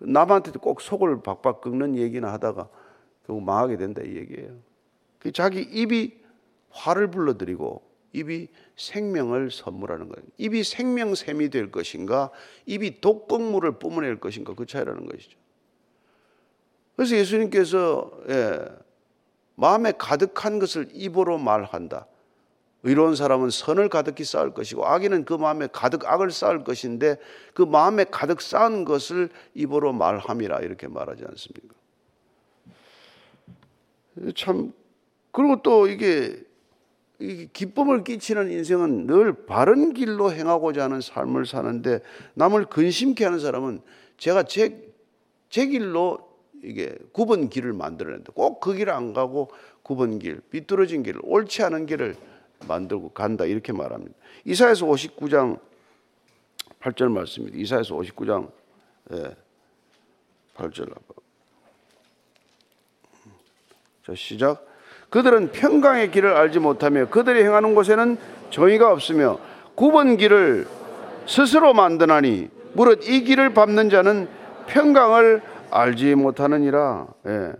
남한테도 0.00 0.58
꼭 0.58 0.80
속을 0.80 1.22
박박 1.22 1.60
긁는 1.60 1.96
얘기나 1.96 2.32
하다가 2.32 2.68
결국 3.26 3.44
망하게 3.44 3.76
된다 3.76 4.02
이 4.04 4.16
얘기예요. 4.16 4.56
그 5.18 5.32
자기 5.32 5.60
입이 5.60 6.18
화를 6.70 7.10
불러들이고 7.10 7.82
입이 8.12 8.48
생명을 8.76 9.50
선물하는 9.50 10.08
거예요. 10.08 10.26
입이 10.38 10.64
생명샘이 10.64 11.50
될 11.50 11.70
것인가, 11.70 12.30
입이 12.66 13.00
독극물을 13.00 13.78
뿜어낼 13.78 14.18
것인가 14.18 14.54
그 14.54 14.66
차이라는 14.66 15.06
것이죠. 15.06 15.38
그래서 16.96 17.16
예수님께서 17.16 18.10
예, 18.28 18.58
마음에 19.54 19.92
가득한 19.92 20.58
것을 20.58 20.88
입으로 20.92 21.38
말한다. 21.38 22.06
의로운 22.82 23.14
사람은 23.14 23.50
선을 23.50 23.90
가득히 23.90 24.24
쌓을 24.24 24.54
것이고 24.54 24.86
악인은 24.86 25.26
그 25.26 25.34
마음에 25.34 25.68
가득 25.70 26.06
악을 26.06 26.30
쌓을 26.30 26.64
것인데 26.64 27.16
그 27.52 27.62
마음에 27.62 28.04
가득 28.04 28.40
쌓은 28.40 28.84
것을 28.84 29.28
입으로 29.54 29.92
말함이라 29.92 30.60
이렇게 30.60 30.88
말하지 30.88 31.24
않습니까? 31.28 31.74
참 34.34 34.72
그리고 35.32 35.62
또 35.62 35.86
이게 35.86 36.42
기쁨을 37.52 38.04
끼치는 38.04 38.50
인생은 38.50 39.06
늘 39.06 39.44
바른 39.46 39.92
길로 39.92 40.32
행하고자 40.32 40.84
하는 40.84 41.00
삶을 41.00 41.46
사는데 41.46 42.00
남을 42.34 42.66
근심케 42.66 43.24
하는 43.24 43.38
사람은 43.38 43.82
제가 44.16 44.44
제, 44.44 44.82
제 45.50 45.66
길로 45.66 46.30
이게 46.62 46.94
굽은 47.12 47.48
길을 47.48 47.72
만들어낸다. 47.72 48.32
꼭 48.32 48.60
그 48.60 48.74
길을 48.74 48.92
안 48.92 49.12
가고 49.12 49.50
굽은 49.82 50.18
길, 50.18 50.40
비뚤어진 50.50 51.02
길, 51.02 51.16
옳지 51.22 51.62
않은 51.62 51.86
길을 51.86 52.16
만들고 52.66 53.10
간다. 53.10 53.44
이렇게 53.44 53.72
말합니다. 53.72 54.14
이사에서 54.44 54.86
59장 54.86 55.58
8절 56.80 57.10
말씀입니다. 57.10 57.58
이사에서 57.58 57.94
59장 57.96 58.50
예, 59.12 59.36
8절. 60.54 60.94
자, 64.10 64.14
시작. 64.16 64.66
그들은 65.08 65.52
평강의 65.52 66.10
길을 66.10 66.32
알지 66.34 66.58
못하며 66.58 67.08
그들이 67.10 67.44
행하는 67.44 67.76
곳에는 67.76 68.16
정의가 68.50 68.92
없으며 68.92 69.38
굽은 69.76 70.16
길을 70.16 70.66
스스로 71.26 71.74
만드나니 71.74 72.48
무릇 72.72 73.08
이 73.08 73.22
길을 73.22 73.54
밟는 73.54 73.88
자는 73.88 74.28
평강을 74.66 75.42
알지 75.70 76.16
못하느니라. 76.16 77.06
예. 77.26 77.52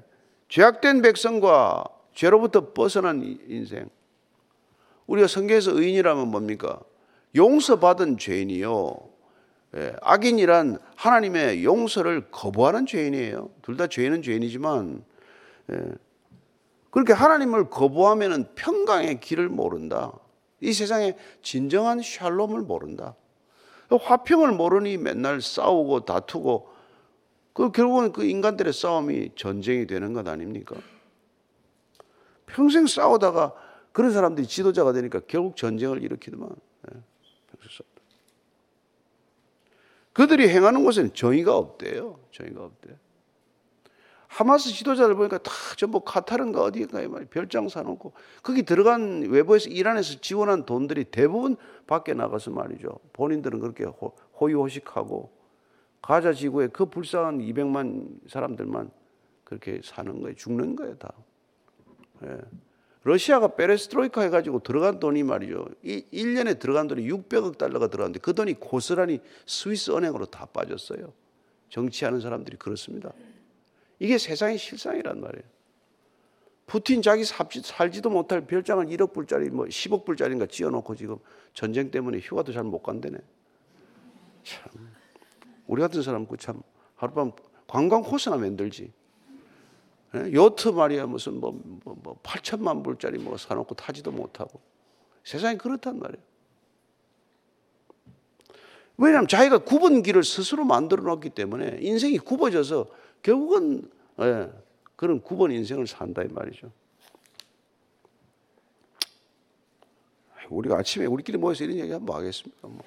죄악된 0.49 1.03
백성과 1.03 1.85
죄로부터 2.15 2.73
벗어난 2.73 3.23
인생. 3.49 3.89
우리가 5.07 5.29
성경에서 5.29 5.79
의인이라면 5.79 6.29
뭡니까? 6.29 6.81
용서받은 7.37 8.19
죄인이요. 8.19 8.97
예. 9.77 9.93
악인이란 10.03 10.79
하나님의 10.97 11.63
용서를 11.63 12.27
거부하는 12.33 12.87
죄인이에요. 12.87 13.51
둘 13.63 13.77
다 13.77 13.87
죄인은 13.87 14.23
죄인이지만 14.23 15.05
예. 15.73 15.77
그렇게 16.91 17.13
하나님을 17.13 17.71
거부하면 17.71 18.55
평강의 18.55 19.21
길을 19.21 19.49
모른다. 19.49 20.13
이 20.61 20.73
세상에 20.73 21.17
진정한 21.43 22.03
샬롬을 22.03 22.63
모른다. 22.63 23.15
화평을 23.91 24.53
모르니 24.53 24.97
맨날 24.97 25.41
싸우고 25.41 26.05
다투고 26.05 26.69
그 27.53 27.73
결국은 27.73 28.13
그 28.13 28.25
인간들의 28.25 28.73
싸움이 28.73 29.31
전쟁이 29.37 29.87
되는 29.87 30.13
것 30.13 30.27
아닙니까? 30.29 30.77
평생 32.47 32.87
싸우다가 32.87 33.55
그런 33.93 34.13
사람들이 34.13 34.47
지도자가 34.47 34.93
되니까 34.93 35.21
결국 35.27 35.57
전쟁을 35.57 36.03
일으키더만. 36.03 36.49
네. 36.89 37.01
그들이 40.13 40.49
행하는 40.49 40.85
곳에는 40.85 41.15
정의가 41.15 41.57
없대요. 41.57 42.21
정의가 42.33 42.65
없대. 42.65 42.97
하마스 44.31 44.71
지도자들 44.71 45.17
보니까 45.17 45.39
다 45.39 45.51
전부 45.77 46.01
카타르인가 46.01 46.63
어디인가에 46.63 47.09
말 47.09 47.25
별장 47.25 47.69
사놓고 47.69 48.13
거기 48.45 48.63
들어간 48.63 49.23
외부에서 49.29 49.69
이란에서 49.69 50.21
지원한 50.21 50.65
돈들이 50.65 51.05
대부분 51.05 51.57
밖에 51.89 52.15
나가서 52.15 52.53
말이죠. 52.53 53.01
본인들은 53.13 53.59
그렇게 53.59 53.87
호의호식하고 54.41 55.33
가자 56.01 56.33
지구에 56.33 56.69
그 56.69 56.87
불쌍한 56.87 57.39
200만 57.39 58.31
사람들만 58.31 58.93
그렇게 59.43 59.81
사는 59.83 60.21
거예요. 60.21 60.37
죽는 60.37 60.77
거예요, 60.77 60.97
다. 60.97 61.13
예. 62.25 62.39
러시아가 63.03 63.49
페레스트로이카 63.49 64.23
해가지고 64.23 64.61
들어간 64.61 65.01
돈이 65.01 65.25
말이죠. 65.25 65.67
이 65.83 66.05
1년에 66.13 66.61
들어간 66.61 66.87
돈이 66.87 67.03
600억 67.11 67.59
달러가 67.59 67.89
들어갔는데 67.89 68.21
그 68.21 68.33
돈이 68.33 68.61
고스란히 68.61 69.21
스위스 69.45 69.91
은행으로 69.91 70.27
다 70.27 70.47
빠졌어요. 70.47 71.13
정치하는 71.69 72.21
사람들이 72.21 72.59
그렇습니다. 72.59 73.13
이게 74.01 74.19
세상의 74.19 74.59
실상이란 74.59 75.21
말이에요. 75.21 75.45
푸틴 76.67 77.03
자기 77.03 77.25
삽지, 77.25 77.63
살지도 77.65 78.11
못할 78.11 78.47
별장을 78.47 78.87
1억 78.87 79.13
불짜리 79.13 79.51
뭐 79.51 79.67
10억 79.67 80.05
불짜리인가 80.05 80.47
지어놓고 80.47 80.95
지금 80.97 81.19
전쟁 81.53 81.91
때문에 81.91 82.19
휴가도 82.19 82.53
잘 82.53 82.65
못 82.65 82.83
간다네. 82.83 83.19
참 84.43 84.73
우리 85.67 85.83
같은 85.83 86.03
사람 86.03 86.27
그참 86.27 86.63
하룻밤 86.97 87.33
관광 87.67 88.03
코스나 88.03 88.37
만들지. 88.37 88.91
예? 90.15 90.33
요트 90.33 90.69
말이야 90.69 91.07
무슨 91.07 91.39
뭐, 91.39 91.53
뭐, 91.85 91.97
뭐 92.03 92.19
8천만 92.23 92.83
불짜리 92.83 93.19
뭐 93.19 93.37
사놓고 93.37 93.75
타지도 93.75 94.11
못하고 94.13 94.61
세상이 95.25 95.59
그렇단 95.59 95.99
말이에요. 95.99 96.23
왜냐하면 98.97 99.29
자기가 99.29 99.59
굽은 99.59 100.03
길을 100.03 100.25
스스로 100.25 100.65
만들어 100.65 101.03
놓기 101.03 101.31
때문에 101.31 101.79
인생이 101.81 102.19
굽어져서 102.19 103.00
결국은 103.23 103.91
예, 104.21 104.51
그런 104.97 105.21
굽은 105.21 105.51
인생을 105.51 105.87
산다 105.87 106.23
이 106.23 106.29
말이죠. 106.29 106.71
우리가 110.49 110.79
아침에 110.79 111.07
우리끼리 111.07 111.39
모여서 111.39 111.65
이런 111.65 111.77
얘기 111.79 111.93
한번 111.93 112.17
하겠습니까? 112.17 112.67
뭐. 112.69 112.83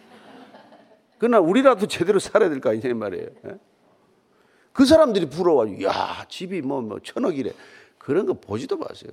그러나 1.17 1.39
우리라도 1.39 1.87
제대로 1.87 2.19
살아야 2.19 2.49
될 2.49 2.59
거 2.59 2.69
아니냐 2.69 2.89
이 2.89 2.93
말이에요. 2.93 3.27
예? 3.45 3.59
그 4.73 4.85
사람들이 4.85 5.29
부러워가지고 5.29 5.83
야 5.83 6.25
집이 6.27 6.61
뭐, 6.61 6.81
뭐 6.81 6.99
천억이래 6.99 7.53
그런 7.97 8.25
거 8.25 8.33
보지도 8.33 8.77
마세요. 8.77 9.11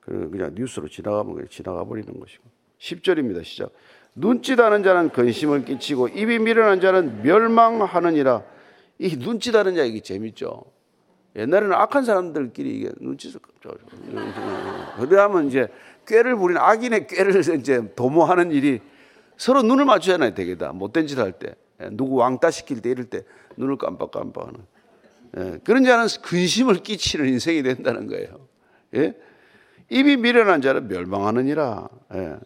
그냥 0.00 0.54
뉴스로 0.54 0.88
지나가면 0.88 1.48
지나가 1.50 1.84
버리는 1.84 2.18
것이고 2.18 2.44
10절입니다. 2.78 3.44
시작. 3.44 3.72
눈짓하는 4.16 4.82
자는 4.82 5.10
근심을 5.10 5.64
끼치고 5.64 6.08
입이 6.08 6.38
미련한 6.38 6.80
자는 6.80 7.22
멸망하느니라. 7.22 8.42
이 8.98 9.16
눈짓하는 9.16 9.76
자 9.76 9.84
이게 9.84 10.00
재밌죠. 10.00 10.64
옛날에는 11.36 11.74
악한 11.74 12.04
사람들끼리 12.04 12.76
이게 12.76 12.90
눈짓을 12.98 13.40
그러면 14.98 15.48
이제 15.48 15.68
꾀를 16.06 16.36
부리는 16.36 16.60
악인의 16.60 17.06
꾀를 17.08 17.40
이제 17.60 17.92
도모하는 17.94 18.52
일이 18.52 18.80
서로 19.36 19.62
눈을 19.62 19.84
맞추잖아요, 19.84 20.32
되게 20.34 20.56
다 20.56 20.72
못된 20.72 21.06
짓 21.06 21.18
할 21.18 21.32
때. 21.32 21.54
예, 21.82 21.88
누구 21.92 22.14
왕따 22.16 22.50
시킬 22.50 22.80
때 22.80 22.88
이럴 22.90 23.04
때 23.04 23.22
눈을 23.58 23.76
깜빡깜빡하는 23.76 24.60
예, 25.36 25.58
그런 25.62 25.84
자는 25.84 26.06
근심을 26.22 26.76
끼치는 26.76 27.28
인생이 27.28 27.62
된다는 27.62 28.06
거예요. 28.06 28.48
예? 28.94 29.14
입이 29.90 30.16
미련한 30.16 30.62
자는 30.62 30.88
멸망하느니라. 30.88 31.88
예. 32.14 32.36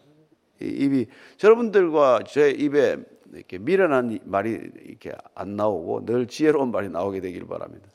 입이 0.61 1.07
여러분들과 1.43 2.21
제 2.27 2.51
입에 2.51 2.97
이렇게 3.33 3.57
미련한 3.57 4.19
말이 4.25 4.59
이렇게 4.85 5.13
안 5.35 5.55
나오고 5.55 6.05
늘 6.05 6.27
지혜로운 6.27 6.71
말이 6.71 6.89
나오게 6.89 7.21
되길 7.21 7.47
바랍니다. 7.47 7.89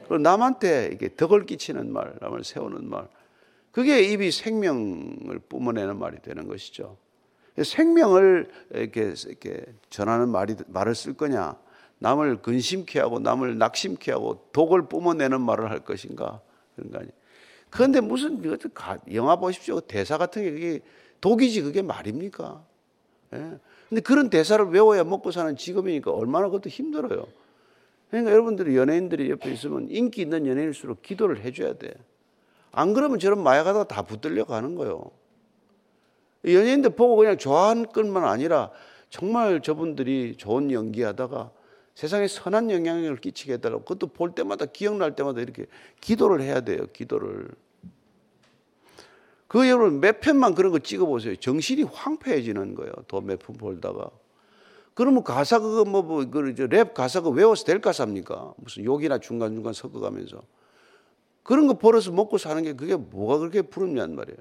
그리고 0.00 0.18
남한테 0.18 0.86
이렇게 0.86 1.14
덕을 1.14 1.46
끼치는 1.46 1.92
말, 1.92 2.14
남을 2.20 2.44
세우는 2.44 2.88
말, 2.88 3.08
그게 3.72 4.02
입이 4.02 4.30
생명을 4.30 5.40
뿜어내는 5.48 5.98
말이 5.98 6.18
되는 6.20 6.46
것이죠. 6.46 6.96
생명을 7.60 8.48
이렇게, 8.72 9.14
이렇게 9.26 9.64
전하는 9.88 10.28
말이, 10.28 10.54
말을 10.66 10.94
쓸 10.94 11.14
거냐, 11.14 11.56
남을 11.98 12.42
근심케 12.42 13.00
하고 13.00 13.18
남을 13.18 13.58
낙심케 13.58 14.12
하고 14.12 14.46
독을 14.52 14.88
뿜어내는 14.88 15.40
말을 15.40 15.70
할 15.70 15.80
것인가 15.80 16.40
그런 16.76 16.90
거 16.90 16.98
아니에요. 16.98 17.12
그런데 17.70 18.00
무슨 18.00 18.42
영화 19.12 19.36
보십시오. 19.36 19.80
대사 19.80 20.18
같은 20.18 20.56
게 20.56 20.80
독이지 21.20 21.62
그게 21.62 21.82
말입니까? 21.82 22.64
예. 23.34 23.58
근데 23.88 24.00
그런 24.00 24.30
대사를 24.30 24.64
외워야 24.66 25.04
먹고 25.04 25.30
사는 25.30 25.56
직업이니까 25.56 26.10
얼마나 26.10 26.46
그것도 26.46 26.68
힘들어요. 26.68 27.26
그러니까 28.10 28.32
여러분들이 28.32 28.76
연예인들이 28.76 29.30
옆에 29.30 29.52
있으면 29.52 29.88
인기 29.90 30.22
있는 30.22 30.46
연예인일수록 30.46 31.02
기도를 31.02 31.40
해줘야 31.40 31.74
돼. 31.74 31.92
안 32.72 32.92
그러면 32.92 33.18
저런 33.18 33.42
마약하다가 33.42 33.84
다 33.84 34.02
붙들려 34.02 34.44
가는 34.44 34.74
거예요. 34.74 35.10
연예인들 36.44 36.90
보고 36.90 37.16
그냥 37.16 37.38
좋아하는 37.38 37.86
것만 37.86 38.24
아니라 38.24 38.70
정말 39.10 39.62
저분들이 39.62 40.34
좋은 40.36 40.70
연기하다가 40.70 41.50
세상에 41.94 42.26
선한 42.26 42.70
영향력을 42.70 43.16
끼치게 43.18 43.54
해달라고 43.54 43.82
그것도 43.82 44.08
볼 44.08 44.34
때마다 44.34 44.66
기억날 44.66 45.14
때마다 45.14 45.40
이렇게 45.40 45.66
기도를 46.00 46.40
해야 46.40 46.60
돼요. 46.60 46.86
기도를. 46.92 47.48
그 49.54 49.68
여러분 49.68 50.00
몇 50.00 50.18
편만 50.18 50.56
그런 50.56 50.72
거 50.72 50.80
찍어보세요. 50.80 51.36
정신이 51.36 51.84
황폐해지는 51.84 52.74
거예요. 52.74 52.92
더몇편 53.06 53.56
볼다가. 53.56 54.10
그러면 54.94 55.22
가사 55.22 55.60
그거 55.60 55.84
뭐, 55.84 56.02
뭐, 56.02 56.22
그랩 56.22 56.92
가사 56.92 57.20
그 57.20 57.30
외워서 57.30 57.64
될 57.64 57.80
가사입니까? 57.80 58.54
무슨 58.56 58.84
욕이나 58.84 59.18
중간중간 59.18 59.72
섞어가면서. 59.72 60.42
그런 61.44 61.68
거 61.68 61.74
벌어서 61.74 62.10
먹고 62.10 62.36
사는 62.36 62.60
게 62.64 62.72
그게 62.72 62.96
뭐가 62.96 63.38
그렇게 63.38 63.62
부럽냔 63.62 64.16
말이에요. 64.16 64.38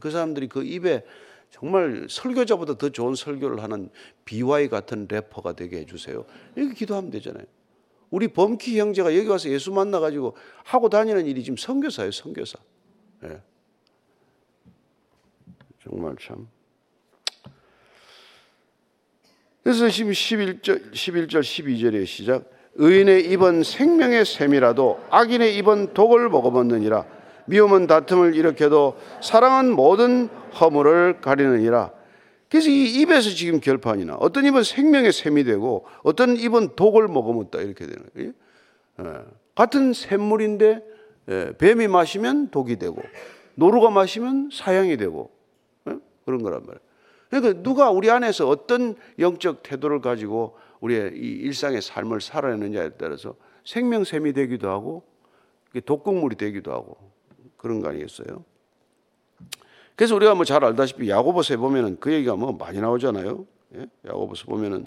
그 0.00 0.10
사람들이 0.10 0.48
그 0.48 0.64
입에 0.64 1.04
정말 1.52 2.08
설교자보다 2.10 2.76
더 2.76 2.88
좋은 2.88 3.14
설교를 3.14 3.62
하는 3.62 3.88
비와이 4.24 4.68
같은 4.68 5.06
래퍼가 5.08 5.52
되게 5.52 5.78
해주세요. 5.78 6.24
이렇게 6.56 6.74
기도하면 6.74 7.12
되잖아요. 7.12 7.44
우리 8.10 8.26
범키 8.26 8.80
형제가 8.80 9.16
여기 9.16 9.28
와서 9.28 9.48
예수 9.48 9.70
만나가지고 9.70 10.36
하고 10.64 10.88
다니는 10.88 11.26
일이 11.26 11.44
지금 11.44 11.56
선교사예요, 11.56 12.10
선교사. 12.10 12.58
네. 13.20 13.40
정말 15.90 16.14
참. 16.20 16.46
그래서 19.62 19.88
지금 19.90 20.12
11절, 20.12 20.92
11절, 20.92 21.40
12절의 21.40 22.06
시작. 22.06 22.44
의인의 22.76 23.30
입은 23.32 23.62
생명의 23.62 24.24
샘이라도 24.24 25.00
악인의 25.10 25.56
입은 25.58 25.92
독을 25.92 26.28
먹어먹느니라. 26.30 27.04
미움은 27.46 27.88
다툼을 27.88 28.34
일으켜도 28.36 28.96
사랑은 29.20 29.72
모든 29.72 30.28
허물을 30.60 31.20
가리느니라. 31.20 31.92
그래서 32.48 32.70
이 32.70 33.00
입에서 33.00 33.30
지금 33.30 33.60
결판이 33.60 34.04
나 34.04 34.14
어떤 34.14 34.44
입은 34.44 34.62
생명의 34.62 35.12
샘이 35.12 35.44
되고 35.44 35.84
어떤 36.02 36.36
입은 36.36 36.76
독을 36.76 37.08
먹어먹다 37.08 37.60
이렇게 37.60 37.86
되는 37.86 38.02
거예요. 38.14 38.32
예. 39.00 39.04
같은 39.54 39.92
샘물인데 39.92 40.82
예. 41.28 41.52
뱀이 41.58 41.88
마시면 41.88 42.50
독이 42.50 42.76
되고 42.76 43.02
노루가 43.56 43.90
마시면 43.90 44.50
사형이 44.52 44.96
되고 44.96 45.30
예? 45.30 45.39
그런 46.30 46.42
거란 46.42 46.60
말이에요. 46.60 46.80
그러니까 47.28 47.62
누가 47.62 47.90
우리 47.90 48.10
안에서 48.10 48.48
어떤 48.48 48.96
영적 49.18 49.62
태도를 49.62 50.00
가지고 50.00 50.56
우리의 50.80 51.12
이 51.14 51.26
일상의 51.42 51.82
삶을 51.82 52.20
살아내느냐에 52.20 52.90
따라서 52.90 53.34
생명샘이 53.64 54.32
되기도 54.32 54.68
하고 54.68 55.04
독극물이 55.84 56.36
되기도 56.36 56.72
하고 56.72 56.96
그런 57.56 57.80
거 57.80 57.88
아니겠어요? 57.88 58.44
그래서 59.94 60.16
우리가 60.16 60.34
뭐 60.34 60.44
잘 60.44 60.64
알다시피 60.64 61.10
야고보서에 61.10 61.56
보면은 61.58 61.98
그 62.00 62.12
얘기가 62.12 62.34
뭐 62.36 62.52
많이 62.52 62.80
나오잖아요. 62.80 63.46
예? 63.76 63.86
야고보서 64.06 64.46
보면은 64.46 64.84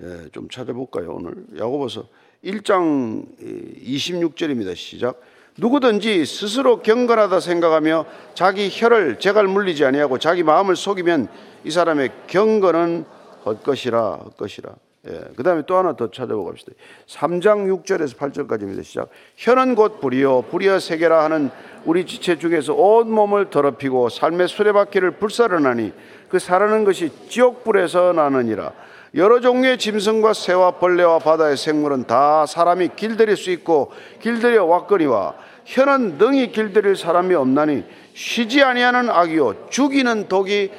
예, 0.00 0.28
좀 0.30 0.48
찾아볼까요 0.48 1.14
오늘 1.14 1.46
야고보서 1.58 2.08
1장 2.44 3.36
26절입니다. 3.82 4.76
시작. 4.76 5.20
누구든지 5.58 6.24
스스로 6.26 6.82
경건하다 6.82 7.40
생각하며 7.40 8.04
자기 8.34 8.68
혀를 8.70 9.18
제갈 9.18 9.46
물리지 9.46 9.84
아니하고 9.84 10.18
자기 10.18 10.42
마음을 10.42 10.76
속이면 10.76 11.28
이 11.64 11.70
사람의 11.70 12.10
경건은 12.26 13.04
헛것이라 13.44 14.12
헛것이라. 14.12 14.70
예, 15.08 15.20
그 15.36 15.42
다음에 15.44 15.62
또 15.66 15.76
하나 15.76 15.94
더 15.94 16.10
찾아보고 16.10 16.46
갑시다. 16.50 16.72
3장 17.06 17.84
6절에서 17.84 18.16
8절까지입니다. 18.16 18.82
시작. 18.82 19.08
혀는 19.36 19.76
곧 19.76 20.00
불이요, 20.00 20.42
불이여 20.50 20.80
세계라 20.80 21.22
하는 21.24 21.50
우리 21.84 22.04
지체 22.04 22.38
중에서 22.38 22.74
온 22.74 23.12
몸을 23.12 23.50
더럽히고 23.50 24.08
삶의 24.08 24.48
수레바퀴를 24.48 25.12
불사르나니 25.12 25.92
그 26.28 26.40
사르는 26.40 26.84
것이 26.84 27.12
지옥불에서 27.28 28.14
나느니라. 28.14 28.72
여러 29.16 29.40
종류의 29.40 29.78
짐승과 29.78 30.34
새와 30.34 30.72
벌레와 30.72 31.18
바다의 31.20 31.56
생물은 31.56 32.06
다 32.06 32.44
사람이 32.44 32.90
길들일 32.96 33.38
수 33.38 33.50
있고 33.50 33.90
길들여 34.20 34.66
왔거니와 34.66 35.38
혀는 35.64 36.18
능히 36.18 36.52
길들일 36.52 36.96
사람이 36.96 37.34
없나니 37.34 37.84
쉬지 38.12 38.62
아니하는 38.62 39.08
악이요 39.08 39.70
죽이는 39.70 40.28
독이 40.28 40.70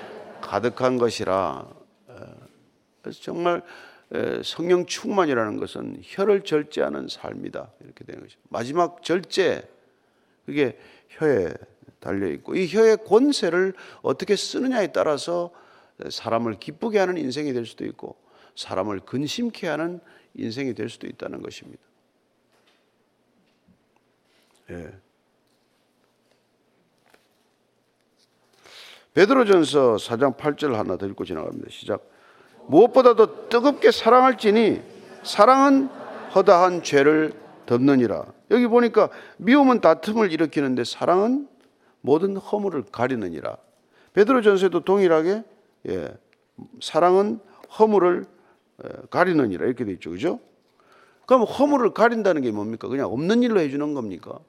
가득한 0.41 0.99
것이라. 0.99 1.65
그래서 3.01 3.21
정말 3.21 3.63
성령 4.43 4.85
충만이라는 4.85 5.57
것은 5.57 6.01
혀를 6.03 6.41
절제하는 6.41 7.07
삶이다. 7.09 7.71
이렇게 7.83 8.05
되는 8.05 8.21
것이죠. 8.21 8.39
마지막 8.49 9.01
절제, 9.01 9.67
그게 10.45 10.77
혀에 11.09 11.53
달려 11.99 12.27
있고, 12.27 12.55
이 12.55 12.67
혀의 12.67 12.97
권세를 13.05 13.73
어떻게 14.03 14.35
쓰느냐에 14.35 14.87
따라서 14.87 15.51
사람을 16.07 16.59
기쁘게 16.59 16.99
하는 16.99 17.17
인생이 17.17 17.51
될 17.51 17.65
수도 17.65 17.83
있고, 17.85 18.15
사람을 18.57 19.01
근심케 19.01 19.67
하는 19.67 19.99
인생이 20.33 20.73
될 20.73 20.89
수도 20.89 21.07
있다는 21.07 21.41
것입니다. 21.41 21.81
예. 24.71 24.91
베드로전서 29.13 29.95
4장 29.95 30.37
8절 30.37 30.73
하나 30.73 30.97
더 30.97 31.05
읽고 31.05 31.23
지나갑니다. 31.23 31.69
시작. 31.69 32.09
무엇보다도 32.67 33.47
뜨겁게 33.49 33.91
사랑할지니 33.91 34.81
사랑은 35.23 35.87
허다한 36.35 36.83
죄를 36.83 37.33
덮느니라. 37.65 38.25
여기 38.51 38.67
보니까 38.67 39.09
미움은 39.37 39.81
다툼을 39.81 40.31
일으키는데 40.31 40.83
사랑은 40.83 41.47
모든 42.01 42.37
허물을 42.37 42.85
가리느니라. 42.91 43.57
베드로전서에도 44.13 44.83
동일하게 44.83 45.43
예, 45.89 46.17
사랑은 46.81 47.39
허물을 47.79 48.25
가리느니라 49.09 49.65
이렇게 49.65 49.85
돼 49.85 49.93
있죠, 49.93 50.11
그죠? 50.11 50.39
그럼 51.25 51.43
허물을 51.43 51.93
가린다는 51.93 52.41
게 52.41 52.51
뭡니까? 52.51 52.87
그냥 52.87 53.11
없는 53.11 53.43
일로 53.43 53.59
해주는 53.59 53.93
겁니까? 53.93 54.39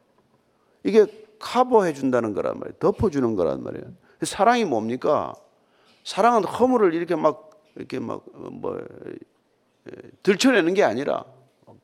이게 0.85 1.07
커버해 1.39 1.93
준다는 1.93 2.35
거란 2.35 2.59
말이에요. 2.59 2.75
덮어주는 2.79 3.35
거란 3.35 3.63
말이에요. 3.63 3.85
사랑이 4.23 4.65
뭡니까? 4.65 5.35
사랑은 6.05 6.45
허물을 6.45 6.95
이렇게 6.95 7.17
막 7.17 7.51
이렇게 7.77 7.99
막 7.99 8.25
뭐 8.51 8.81
들춰내는 10.23 10.75
게 10.75 10.83
아니라 10.83 11.25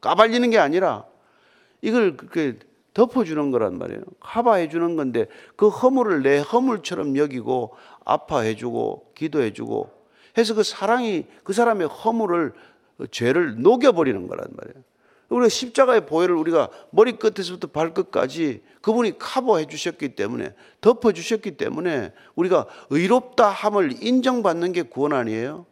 까발리는 0.00 0.50
게 0.50 0.58
아니라 0.58 1.06
이걸 1.80 2.16
그렇게 2.16 2.58
덮어주는 2.92 3.50
거란 3.50 3.78
말이에요. 3.78 4.02
커버해 4.20 4.68
주는 4.68 4.96
건데 4.96 5.26
그 5.56 5.68
허물을 5.68 6.22
내 6.22 6.38
허물처럼 6.38 7.16
여기고 7.16 7.74
아파해주고 8.04 9.12
기도해주고 9.14 9.90
해서 10.36 10.54
그 10.54 10.62
사랑이 10.62 11.26
그 11.42 11.52
사람의 11.52 11.88
허물을 11.88 12.52
죄를 13.10 13.60
녹여버리는 13.62 14.26
거란 14.26 14.46
말이에요. 14.50 14.84
우리가 15.28 15.48
십자가의 15.48 16.06
보혈을 16.06 16.34
우리가 16.36 16.68
머리끝에서부터 16.90 17.68
발끝까지 17.68 18.62
그분이 18.82 19.18
커버해 19.18 19.66
주셨기 19.66 20.14
때문에 20.14 20.54
덮어 20.80 21.12
주셨기 21.12 21.56
때문에 21.56 22.12
우리가 22.34 22.66
의롭다 22.90 23.48
함을 23.48 24.02
인정받는 24.02 24.72
게 24.72 24.82
구원 24.82 25.12
아니에요? 25.12 25.66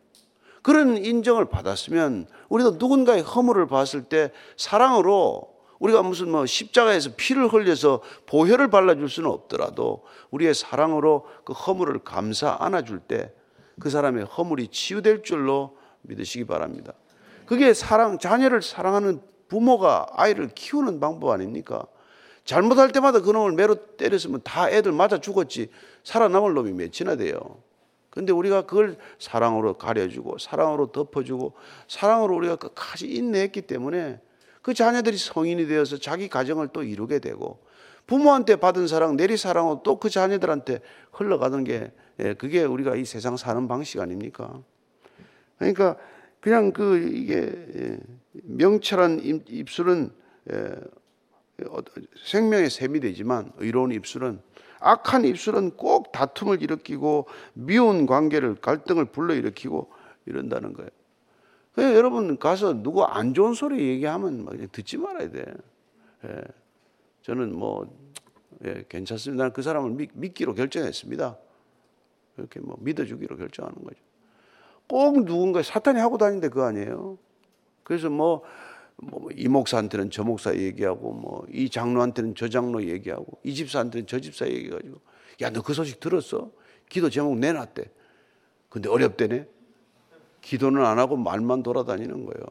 그런 0.62 0.96
인정을 0.96 1.46
받았으면 1.46 2.26
우리도 2.48 2.76
누군가의 2.78 3.22
허물을 3.22 3.66
봤을 3.66 4.04
때 4.04 4.30
사랑으로 4.56 5.52
우리가 5.80 6.02
무슨 6.02 6.30
뭐 6.30 6.46
십자가에서 6.46 7.10
피를 7.16 7.48
흘려서 7.48 8.00
보혈을 8.26 8.70
발라줄 8.70 9.08
수는 9.08 9.28
없더라도 9.28 10.04
우리의 10.30 10.54
사랑으로 10.54 11.26
그 11.44 11.52
허물을 11.52 12.04
감사 12.04 12.56
안아줄 12.60 13.00
때 13.00 13.32
그 13.80 13.90
사람의 13.90 14.24
허물이 14.24 14.68
치유될 14.68 15.22
줄로 15.22 15.76
믿으시기 16.02 16.44
바랍니다. 16.44 16.92
그게 17.46 17.74
사랑, 17.74 18.18
자녀를 18.18 18.62
사랑하는 18.62 19.20
부모가 19.48 20.06
아이를 20.12 20.50
키우는 20.54 21.00
방법 21.00 21.30
아닙니까? 21.30 21.84
잘못할 22.44 22.90
때마다 22.90 23.20
그놈을 23.20 23.52
매로 23.52 23.74
때렸으면 23.96 24.40
다 24.42 24.70
애들 24.70 24.92
맞아 24.92 25.18
죽었지 25.18 25.70
살아남을 26.04 26.54
놈이 26.54 26.72
몇이나 26.72 27.16
돼요. 27.16 27.38
근데 28.10 28.32
우리가 28.32 28.62
그걸 28.62 28.98
사랑으로 29.18 29.74
가려주고 29.74 30.38
사랑으로 30.38 30.92
덮어주고 30.92 31.54
사랑으로 31.88 32.34
우리가 32.36 32.56
끝까지 32.56 33.06
인내했기 33.06 33.62
때문에 33.62 34.20
그 34.60 34.74
자녀들이 34.74 35.16
성인이 35.16 35.66
되어서 35.66 35.98
자기 35.98 36.28
가정을 36.28 36.68
또 36.72 36.82
이루게 36.82 37.20
되고 37.20 37.60
부모한테 38.06 38.56
받은 38.56 38.86
사랑, 38.88 39.16
내리 39.16 39.36
사랑으로 39.36 39.82
또 39.82 39.98
그 39.98 40.10
자녀들한테 40.10 40.80
흘러가는 41.12 41.64
게 41.64 41.92
예, 42.20 42.34
그게 42.34 42.64
우리가 42.64 42.96
이 42.96 43.04
세상 43.04 43.36
사는 43.36 43.66
방식 43.68 44.00
아닙니까? 44.00 44.62
그러니까 45.58 45.96
그냥 46.40 46.72
그 46.72 46.98
이게 46.98 47.36
예, 47.76 47.98
명철한 48.32 49.20
입술은 49.48 50.10
예, 50.52 50.74
생명의 52.24 52.70
샘이 52.70 53.00
되지만 53.00 53.52
의로운 53.58 53.92
입술은 53.92 54.40
악한 54.80 55.24
입술은 55.24 55.76
꼭 55.76 56.10
다툼을 56.10 56.62
일으키고 56.62 57.26
미운 57.54 58.06
관계를 58.06 58.56
갈등을 58.56 59.06
불러일으키고 59.06 59.90
이런다는 60.26 60.72
거예요. 60.72 60.90
그래서 61.72 61.94
여러분 61.96 62.38
가서 62.38 62.82
누구 62.82 63.04
안 63.04 63.32
좋은 63.32 63.54
소리 63.54 63.88
얘기하면 63.88 64.44
그냥 64.44 64.68
듣지 64.72 64.98
말아야 64.98 65.30
돼. 65.30 65.44
예. 66.24 66.42
저는 67.22 67.56
뭐 67.56 67.86
예, 68.64 68.84
괜찮습니다. 68.88 69.50
그 69.50 69.62
사람을 69.62 70.08
믿, 70.14 70.34
기로 70.34 70.54
결정했습니다. 70.54 71.36
이렇게 72.36 72.60
뭐 72.60 72.76
믿어주기로 72.80 73.36
결정하는 73.36 73.82
거죠. 73.84 73.96
꼭 74.88 75.24
누군가 75.24 75.62
사탄이 75.62 75.98
하고 76.00 76.18
다니는데 76.18 76.48
그거 76.48 76.64
아니에요. 76.66 77.18
그래서 77.84 78.10
뭐, 78.10 78.42
뭐 78.96 79.28
이 79.34 79.48
목사한테는 79.48 80.10
저 80.10 80.22
목사 80.24 80.54
얘기하고 80.54 81.12
뭐 81.12 81.44
이 81.50 81.68
장로한테는 81.70 82.34
저 82.36 82.48
장로 82.48 82.82
얘기하고 82.84 83.38
이 83.42 83.54
집사한테는 83.54 84.06
저 84.06 84.20
집사 84.20 84.46
얘기가지고 84.46 85.00
야 85.42 85.50
너 85.50 85.62
그 85.62 85.72
소식 85.74 85.98
들었어? 86.00 86.50
기도 86.88 87.08
제목 87.10 87.38
내놨대. 87.38 87.84
근데 88.68 88.88
어렵대네. 88.88 89.46
기도는 90.42 90.84
안 90.84 90.98
하고 90.98 91.16
말만 91.16 91.62
돌아다니는 91.62 92.24
거예요. 92.26 92.44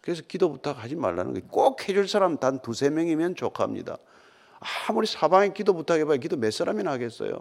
그래서 0.00 0.22
기도 0.28 0.52
부탁하지 0.52 0.94
말라는 0.96 1.32
거예요. 1.34 1.46
꼭 1.48 1.88
해줄 1.88 2.06
사람 2.08 2.36
단 2.38 2.60
두세 2.60 2.90
명이면 2.90 3.34
족합니다. 3.34 3.96
아무리 4.88 5.06
사방에 5.06 5.52
기도 5.52 5.74
부탁해봐야 5.74 6.16
기도 6.18 6.36
몇 6.36 6.52
사람이나 6.52 6.92
하겠어요. 6.92 7.38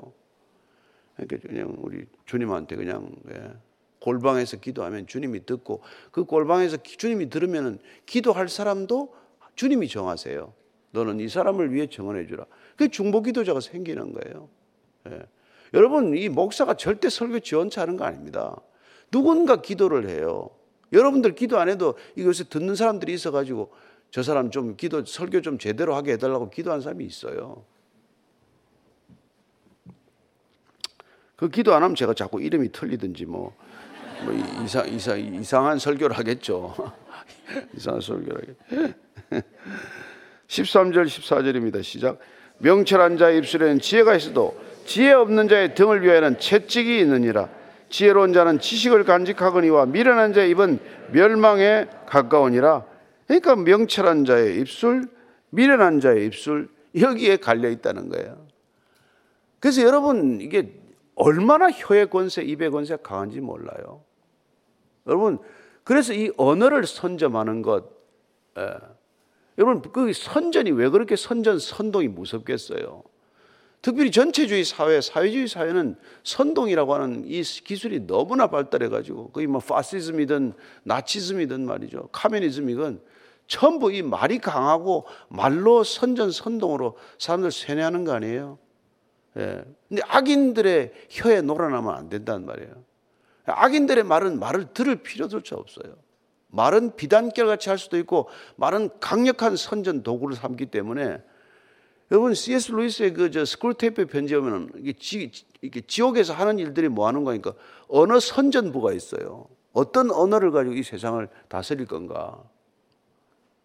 그러니까 1.15 1.47
그냥 1.47 1.75
우리 1.79 2.05
주님한테 2.25 2.75
그냥 2.75 3.11
예. 3.31 3.53
골방에서 3.99 4.57
기도하면 4.57 5.07
주님이 5.07 5.45
듣고 5.45 5.81
그 6.11 6.25
골방에서 6.25 6.77
주님이 6.83 7.29
들으면 7.29 7.79
기도할 8.05 8.49
사람도 8.49 9.13
주님이 9.55 9.87
정하세요. 9.87 10.53
너는 10.91 11.19
이 11.19 11.27
사람을 11.27 11.73
위해 11.73 11.87
정언해 11.87 12.27
주라. 12.27 12.45
그 12.75 12.89
중보 12.89 13.21
기도자가 13.21 13.59
생기는 13.59 14.13
거예요. 14.13 14.49
예. 15.09 15.21
여러분 15.73 16.15
이 16.15 16.29
목사가 16.29 16.75
절대 16.75 17.09
설교 17.09 17.39
지원치 17.39 17.79
거 17.97 18.05
아닙니다. 18.05 18.55
누군가 19.11 19.61
기도를 19.61 20.09
해요. 20.09 20.49
여러분들 20.93 21.35
기도 21.35 21.57
안 21.59 21.67
해도 21.67 21.97
이것을 22.15 22.49
듣는 22.49 22.75
사람들이 22.75 23.13
있어가지고 23.13 23.71
저 24.11 24.23
사람 24.23 24.51
좀 24.51 24.77
기도, 24.77 25.03
설교 25.03 25.41
좀 25.41 25.57
제대로 25.57 25.95
하게 25.95 26.13
해달라고 26.13 26.49
기도한 26.49 26.81
사람이 26.81 27.03
있어요. 27.05 27.65
그 31.35 31.49
기도 31.49 31.73
안 31.73 31.83
하면 31.83 31.95
제가 31.95 32.13
자꾸 32.13 32.41
이름이 32.41 32.71
틀리든지 32.71 33.25
뭐, 33.25 33.53
뭐 34.23 34.33
이상, 34.63 34.87
이상, 34.87 35.19
이상한 35.19 35.79
설교를 35.79 36.17
하겠죠. 36.17 36.73
이상한 37.75 38.01
설교를 38.01 38.55
하겠죠. 38.71 39.45
13절, 40.47 41.05
14절입니다. 41.05 41.83
시작. 41.83 42.19
명철한 42.59 43.17
자의 43.17 43.39
입술에는 43.39 43.79
지혜가 43.79 44.15
있어도 44.15 44.57
지혜 44.85 45.11
없는 45.11 45.49
자의 45.49 45.75
등을 45.75 46.03
위하여는 46.03 46.39
채찍이 46.39 46.99
있느니라. 46.99 47.49
지혜로운 47.89 48.33
자는 48.33 48.59
지식을 48.59 49.03
간직하거니와 49.03 49.87
미련한 49.87 50.33
자의 50.33 50.51
입은 50.51 50.79
멸망에 51.11 51.87
가까우니라. 52.07 52.85
그러니까 53.27 53.55
명철한 53.55 54.25
자의 54.25 54.59
입술, 54.59 55.07
미련한 55.49 55.99
자의 55.99 56.25
입술 56.27 56.69
여기에 56.97 57.37
갈려 57.37 57.69
있다는 57.69 58.09
거예요. 58.09 58.45
그래서 59.59 59.81
여러분 59.81 60.39
이게 60.41 60.71
얼마나 61.15 61.69
혀의 61.71 62.09
권세, 62.09 62.43
입의 62.43 62.71
권세가 62.71 63.01
강한지 63.01 63.39
몰라요. 63.39 64.03
여러분 65.07 65.39
그래서 65.83 66.13
이 66.13 66.31
언어를 66.37 66.85
선점하는 66.85 67.61
것, 67.61 67.85
예. 68.57 68.69
여러분 69.57 69.81
그 69.81 70.11
선전이 70.11 70.71
왜 70.71 70.89
그렇게 70.89 71.15
선전 71.15 71.59
선동이 71.59 72.07
무섭겠어요? 72.09 73.03
특별히 73.81 74.09
전체주의 74.09 74.65
사회, 74.65 74.99
사회주의 74.99 75.47
사회는 75.47 75.95
선동이라고 76.23 76.95
하는 76.95 77.23
이 77.27 77.43
기술이 77.43 78.07
너무나 78.07 78.47
발달해 78.47 78.89
가지고 78.89 79.29
거의 79.29 79.45
뭐 79.45 79.61
파시즘이든 79.61 80.53
나치즘이든 80.83 81.67
말이죠. 81.67 82.09
카메니즘이건 82.11 82.99
전부 83.45 83.91
이 83.91 84.01
말이 84.01 84.39
강하고 84.39 85.05
말로 85.29 85.83
선전 85.83 86.31
선동으로 86.31 86.97
사람들 87.19 87.51
세뇌하는 87.51 88.05
거 88.05 88.13
아니에요? 88.13 88.57
예. 89.37 89.63
근데 89.89 90.01
악인들의 90.07 90.93
혀에 91.09 91.41
놀아나면 91.41 91.93
안 91.93 92.09
된다는 92.09 92.45
말이에요. 92.45 92.83
악인들의 93.45 94.03
말은 94.03 94.39
말을 94.39 94.73
들을 94.73 94.95
필요조차 94.95 95.55
없어요. 95.55 95.95
말은 96.47 96.95
비단결 96.95 97.47
같이 97.47 97.69
할 97.69 97.77
수도 97.77 97.97
있고 97.97 98.29
말은 98.55 98.89
강력한 98.99 99.55
선전 99.55 100.03
도구를 100.03 100.35
삼기 100.35 100.67
때문에 100.67 101.21
여러분 102.11 102.33
C.S. 102.33 102.71
루이스의 102.71 103.13
그저 103.13 103.45
스크루테이프 103.45 104.05
편지 104.05 104.35
보면 104.35 104.71
이게, 104.77 104.93
지, 104.93 105.31
이게 105.61 105.81
지옥에서 105.81 106.33
하는 106.33 106.59
일들이 106.59 106.87
뭐 106.87 107.07
하는 107.07 107.23
거니까 107.23 107.53
언어 107.87 108.19
선전부가 108.19 108.93
있어요. 108.93 109.47
어떤 109.73 110.11
언어를 110.11 110.51
가지고 110.51 110.75
이 110.75 110.83
세상을 110.83 111.27
다스릴 111.49 111.87
건가. 111.87 112.41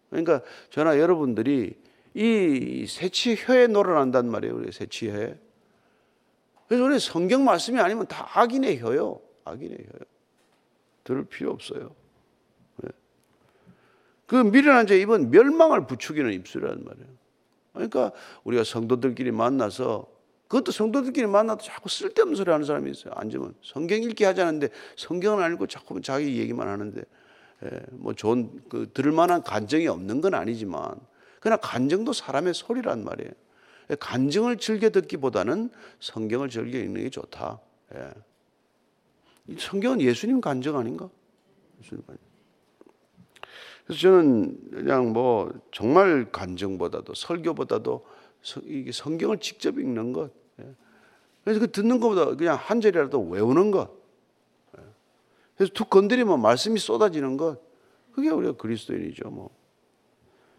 그러니까 0.09 0.41
저나 0.71 0.99
여러분들이 0.99 1.75
이 2.13 2.85
세 2.89 3.12
치 3.12 3.35
혀에 3.37 3.67
놀아난단 3.67 4.29
말이에요. 4.29 4.55
우리 4.55 4.71
세 4.71 4.90
치 4.90 5.09
혀 5.09 5.33
그래서 6.71 6.85
우리 6.85 6.97
성경 7.01 7.43
말씀이 7.43 7.81
아니면 7.81 8.07
다 8.07 8.25
악인의 8.33 8.79
혀요. 8.79 9.19
악인의 9.43 9.77
혀요. 9.77 9.99
들을 11.03 11.25
필요 11.25 11.51
없어요. 11.51 11.93
네. 12.77 12.89
그 14.25 14.37
미련한 14.37 14.87
자 14.87 14.93
입은 14.93 15.31
멸망을 15.31 15.85
부추기는 15.85 16.31
입술이란 16.31 16.85
말이에요. 16.85 17.07
그러니까 17.73 18.13
우리가 18.45 18.63
성도들끼리 18.63 19.31
만나서 19.31 20.07
그것도 20.47 20.71
성도들끼리 20.71 21.27
만나도 21.27 21.61
자꾸 21.61 21.89
쓸데없는 21.89 22.37
소리 22.37 22.51
하는 22.51 22.65
사람이 22.65 22.89
있어요. 22.89 23.15
앉으면 23.17 23.53
성경 23.61 24.01
읽기 24.01 24.23
하자는데 24.23 24.69
성경은 24.95 25.43
아니고 25.43 25.67
자꾸 25.67 25.99
자기 25.99 26.37
얘기만 26.37 26.69
하는데 26.69 27.01
예, 27.65 27.69
뭐 27.91 28.13
좋은 28.13 28.61
그 28.69 28.89
들을 28.93 29.11
만한 29.11 29.43
간정이 29.43 29.89
없는 29.89 30.21
건 30.21 30.35
아니지만 30.35 30.95
그러나 31.41 31.57
간정도 31.57 32.13
사람의 32.13 32.53
소리란 32.53 33.03
말이에요. 33.03 33.31
간증을 33.99 34.57
즐겨 34.57 34.89
듣기보다는 34.89 35.69
성경을 35.99 36.49
즐겨 36.49 36.77
읽는 36.79 37.03
게 37.03 37.09
좋다. 37.09 37.59
예. 37.95 38.11
성경은 39.57 40.01
예수님 40.01 40.41
간증 40.41 40.77
아닌가? 40.77 41.09
예수님 41.81 42.03
간증. 42.05 42.25
그래서 43.85 44.01
저는 44.01 44.69
그냥 44.71 45.11
뭐 45.11 45.51
정말 45.71 46.31
간증보다도 46.31 47.13
설교보다도 47.13 48.05
성경을 48.93 49.39
직접 49.39 49.77
읽는 49.77 50.13
것, 50.13 50.31
예. 50.59 50.75
그래서 51.43 51.59
그 51.59 51.71
듣는 51.71 51.99
것보다 51.99 52.35
그냥 52.35 52.55
한 52.59 52.81
절이라도 52.81 53.21
외우는 53.27 53.71
것. 53.71 53.99
그래서 55.55 55.73
툭 55.73 55.89
건드리면 55.89 56.41
말씀이 56.41 56.79
쏟아지는 56.79 57.37
것. 57.37 57.59
그게 58.13 58.29
우리가 58.29 58.53
그리스도인이죠, 58.53 59.29
뭐. 59.29 59.49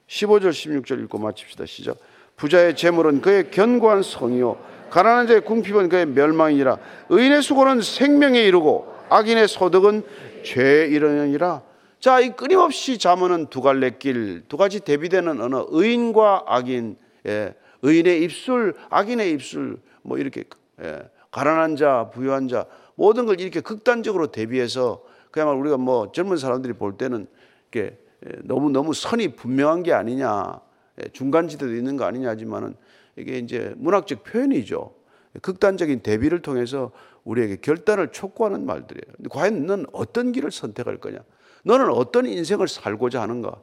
15절, 0.07 0.51
16절 0.51 1.03
읽고 1.05 1.19
마칩시다. 1.19 1.67
시작. 1.67 1.99
부자의 2.37 2.77
재물은 2.77 3.21
그의 3.21 3.51
견고한 3.51 4.03
성이요. 4.03 4.57
가난한 4.91 5.27
자의 5.27 5.41
궁핍은 5.43 5.89
그의 5.89 6.07
멸망이니라. 6.07 6.79
의인의 7.09 7.43
수고는 7.43 7.81
생명에 7.81 8.41
이르고 8.43 8.93
악인의 9.09 9.49
소득은 9.49 10.03
죄에 10.45 10.87
이르느니라. 10.87 11.63
자, 12.01 12.19
이 12.19 12.31
끊임없이 12.31 12.99
잠언은 12.99 13.47
두 13.47 13.61
갈래 13.61 13.91
길, 13.91 14.43
두 14.49 14.57
가지 14.57 14.81
대비되는 14.81 15.41
언어, 15.41 15.67
의인과 15.71 16.45
악인, 16.49 16.97
예, 17.27 17.55
의인의 17.83 18.23
입술, 18.25 18.75
악인의 18.91 19.31
입술, 19.31 19.79
뭐 20.03 20.19
이렇게 20.19 20.45
예, 20.83 20.99
가난한 21.31 21.77
자, 21.77 22.11
부유한 22.13 22.49
자 22.49 22.67
모든 22.97 23.25
걸 23.25 23.41
이렇게 23.41 23.61
극단적으로 23.61 24.27
대비해서 24.27 25.03
그야말로 25.31 25.61
우리가 25.61 25.77
뭐 25.77 26.11
젊은 26.13 26.37
사람들이 26.37 26.73
볼 26.73 26.97
때는 26.99 27.29
이게 27.69 27.97
너무 28.43 28.71
너무 28.71 28.95
선이 28.95 29.37
분명한 29.37 29.85
게 29.85 29.93
아니냐, 29.93 30.61
예, 30.61 30.72
중간지대도 31.13 31.75
있는 31.75 31.97
거 31.97 32.05
아니냐지만은 32.05 32.75
이게 33.17 33.39
이제 33.39 33.75
문학적 33.77 34.25
표현이죠. 34.25 34.95
극단적인 35.41 36.01
대비를 36.01 36.43
통해서 36.43 36.93
우리에게 37.25 37.57
결단을 37.57 38.13
촉구하는 38.13 38.67
말들이에요. 38.67 39.29
과연 39.31 39.67
너는 39.67 39.87
어떤 39.93 40.33
길을 40.33 40.51
선택할 40.51 40.99
거냐? 40.99 41.19
너는 41.65 41.89
어떤 41.91 42.27
인생을 42.27 42.69
살고자 42.69 43.23
하는가? 43.23 43.61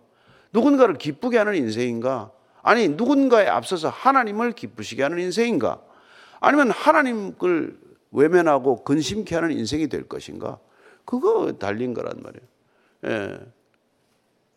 누군가를 0.53 0.95
기쁘게 0.95 1.37
하는 1.37 1.55
인생인가? 1.55 2.31
아니, 2.61 2.87
누군가에 2.87 3.47
앞서서 3.47 3.89
하나님을 3.89 4.53
기쁘시게 4.53 5.03
하는 5.03 5.19
인생인가? 5.19 5.81
아니면 6.39 6.71
하나님을 6.71 7.77
외면하고 8.11 8.83
근심케 8.83 9.35
하는 9.35 9.51
인생이 9.51 9.87
될 9.87 10.07
것인가? 10.07 10.59
그거 11.05 11.53
달린 11.53 11.93
거란 11.93 12.13
말이에요. 12.21 12.47
예. 13.05 13.39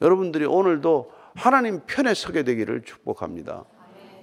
여러분들이 0.01 0.47
오늘도 0.47 1.13
하나님 1.35 1.81
편에 1.87 2.15
서게 2.15 2.43
되기를 2.43 2.83
축복합니다. 2.83 3.65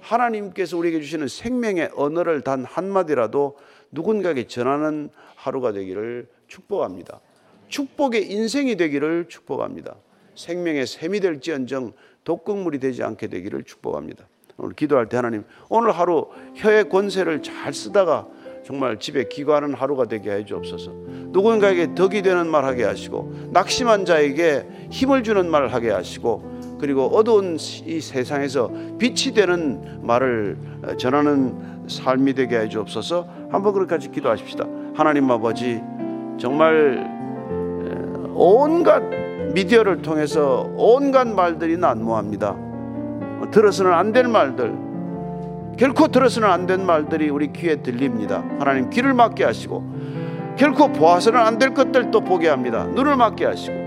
하나님께서 0.00 0.76
우리에게 0.78 1.00
주시는 1.00 1.28
생명의 1.28 1.90
언어를 1.94 2.42
단 2.42 2.64
한마디라도 2.64 3.58
누군가에게 3.90 4.46
전하는 4.46 5.10
하루가 5.36 5.72
되기를 5.72 6.28
축복합니다. 6.48 7.20
축복의 7.68 8.30
인생이 8.30 8.76
되기를 8.76 9.26
축복합니다. 9.28 9.96
생명의 10.34 10.86
샘이 10.86 11.20
될지언정 11.20 11.92
독극물이 12.24 12.78
되지 12.78 13.02
않게 13.02 13.28
되기를 13.28 13.64
축복합니다. 13.64 14.26
오늘 14.56 14.74
기도할 14.74 15.08
때 15.08 15.16
하나님 15.16 15.44
오늘 15.68 15.92
하루 15.92 16.28
혀의 16.54 16.88
권세를 16.88 17.42
잘 17.42 17.72
쓰다가 17.72 18.26
정말 18.64 18.98
집에 18.98 19.24
기거하는 19.24 19.74
하루가 19.74 20.04
되게 20.04 20.30
해 20.30 20.44
주옵소서. 20.44 20.92
누군가에게 21.30 21.94
덕이 21.94 22.22
되는 22.22 22.46
말 22.46 22.64
하게 22.64 22.84
하시고 22.84 23.50
낙심한 23.52 24.04
자에게 24.04 24.66
힘을 24.90 25.22
주는 25.22 25.50
말 25.50 25.68
하게 25.68 25.90
하시고 25.90 26.59
그리고 26.80 27.06
어두운 27.14 27.56
이 27.84 28.00
세상에서 28.00 28.70
빛이 28.98 29.34
되는 29.34 30.00
말을 30.02 30.56
전하는 30.96 31.54
삶이 31.86 32.34
되게 32.34 32.58
해 32.58 32.68
주옵소서. 32.68 33.26
한번 33.50 33.72
그렇게까지 33.74 34.10
기도하십시다. 34.10 34.64
하나님 34.94 35.30
아버지 35.30 35.80
정말 36.38 37.06
온갖 38.34 39.02
미디어를 39.52 40.00
통해서 40.02 40.70
온갖 40.76 41.28
말들이 41.28 41.76
난무합니다. 41.76 42.56
들어서는 43.50 43.92
안 43.92 44.12
될 44.12 44.28
말들, 44.28 44.72
결코 45.76 46.08
들어서는 46.08 46.48
안 46.48 46.66
된 46.66 46.86
말들이 46.86 47.30
우리 47.30 47.52
귀에 47.52 47.76
들립니다. 47.76 48.44
하나님 48.58 48.90
귀를 48.90 49.12
막게 49.14 49.44
하시고, 49.44 49.82
결코 50.56 50.92
보아서는 50.92 51.40
안 51.40 51.58
될 51.58 51.74
것들도 51.74 52.20
보게 52.20 52.48
합니다. 52.48 52.84
눈을 52.84 53.16
막게 53.16 53.46
하시고, 53.46 53.79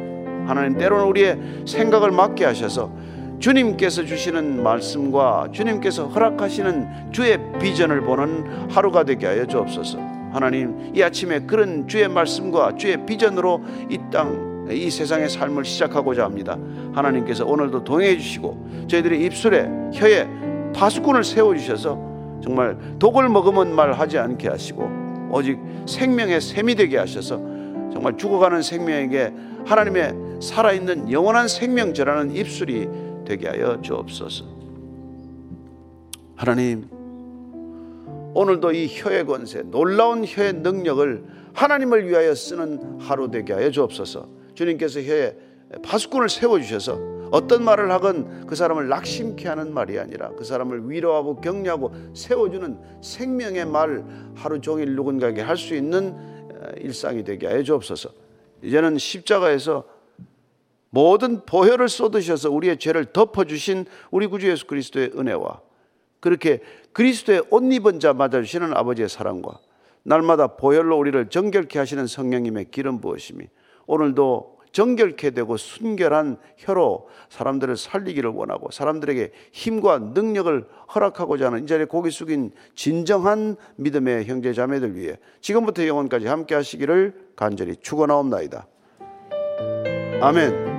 하나님 0.46 0.78
때로는 0.78 1.06
우리의 1.06 1.40
생각을 1.66 2.12
막게 2.12 2.46
하셔서 2.46 2.92
주님께서 3.40 4.06
주시는 4.06 4.64
말씀과 4.64 5.50
주님께서 5.52 6.08
허락하시는 6.08 7.12
주의 7.12 7.38
비전을 7.60 8.02
보는 8.02 8.70
하루가 8.70 9.04
되게 9.04 9.28
하여 9.28 9.46
주옵소서. 9.46 10.00
하나님 10.32 10.96
이 10.96 11.04
아침에 11.04 11.42
그런 11.42 11.88
주의 11.88 12.08
말씀과 12.08 12.76
주의 12.78 13.06
비전으로 13.06 13.62
이 13.90 14.00
땅, 14.12 14.68
이 14.72 14.90
세상의 14.90 15.30
삶을 15.30 15.66
시작하고자 15.66 16.24
합니다. 16.24 16.58
하나님께서 16.94 17.46
오늘도 17.46 17.84
동행해 17.84 18.18
주시고 18.18 18.86
저희들의 18.88 19.24
입술에 19.26 19.70
혀에 19.94 20.28
파수꾼을 20.74 21.24
세워 21.24 21.56
주셔서 21.56 22.00
정말 22.42 22.78
독을 22.98 23.30
먹으면 23.30 23.76
말 23.76 23.92
하지 23.94 24.18
않게 24.18 24.48
하시고 24.48 25.30
오직 25.32 25.60
생명의 25.86 26.40
샘이 26.42 26.76
되게 26.76 26.98
하셔서 26.98 27.38
정말 27.92 28.18
죽어가는 28.18 28.62
생명에게 28.62 29.34
하나님의 29.66 30.23
살아있는 30.44 31.12
영원한 31.12 31.48
생명제라는 31.48 32.36
입술이 32.36 32.88
되게 33.26 33.48
하여 33.48 33.82
주옵소서. 33.82 34.46
하나님, 36.36 36.90
오늘도 38.36 38.74
이 38.74 38.88
혀의 38.90 39.26
권세, 39.26 39.62
놀라운 39.62 40.26
혀의 40.26 40.54
능력을 40.56 41.24
하나님을 41.54 42.10
위하여 42.10 42.36
쓰는 42.36 43.00
하루 43.00 43.32
되게 43.32 43.54
하여 43.54 43.72
주옵소서. 43.72 44.28
주님께서 44.54 45.02
혀에 45.02 45.36
파수꾼을 45.84 46.30
세워주셔서 46.30 47.14
어떤 47.32 47.64
말을 47.64 47.92
하건 47.92 48.46
그 48.46 48.56
사람을 48.56 48.90
낙심케 48.90 49.48
하는 49.48 49.74
말이 49.74 49.98
아니라 49.98 50.32
그 50.38 50.44
사람을 50.44 50.90
위로하고 50.90 51.38
격려하고 51.38 51.92
세워주는 52.14 52.78
생명의 53.02 53.66
말 53.66 54.04
하루 54.36 54.62
종일 54.62 54.96
누군가에게 54.96 55.42
할 55.42 55.58
수 55.58 55.74
있는 55.74 56.16
일상이 56.78 57.24
되게 57.24 57.48
해 57.48 57.64
주옵소서. 57.64 58.10
이제는 58.62 58.98
십자가에서 58.98 59.84
모든 60.94 61.44
보혈을 61.44 61.90
쏟으셔서 61.90 62.52
우리의 62.52 62.78
죄를 62.78 63.06
덮어주신 63.06 63.86
우리 64.12 64.28
구주 64.28 64.48
예수 64.48 64.68
그리스도의 64.68 65.14
은혜와 65.18 65.60
그렇게 66.20 66.60
그리스도의 66.92 67.46
옷 67.50 67.64
입은 67.64 68.00
자 68.00 68.14
맞아주시는 68.14 68.78
아버지의 68.78 69.10
사랑과 69.10 69.58
날마다 70.04 70.56
보혈로 70.56 70.96
우리를 70.96 71.30
정결케 71.30 71.80
하시는 71.80 72.06
성령님의 72.06 72.68
기름 72.70 73.02
부으심이 73.02 73.48
오늘도 73.88 74.60
정결케 74.72 75.32
되고 75.32 75.58
순결한 75.58 76.38
혀로 76.58 77.10
사람들을 77.30 77.76
살리기를 77.76 78.30
원하고 78.30 78.70
사람들에게 78.70 79.32
힘과 79.52 79.98
능력을 80.14 80.68
허락하고자 80.94 81.48
하는 81.48 81.64
이 81.64 81.68
자리에 81.68 81.86
고개 81.86 82.12
숙인 82.12 82.52
진정한 82.76 83.56
믿음의 83.78 84.26
형제 84.26 84.54
자매들 84.54 84.96
위해 84.96 85.18
지금부터 85.42 85.88
영원까지 85.88 86.28
함께 86.28 86.54
하시기를 86.54 87.30
간절히 87.36 87.78
축원하옵나이다. 87.78 88.68
아멘. 90.22 90.73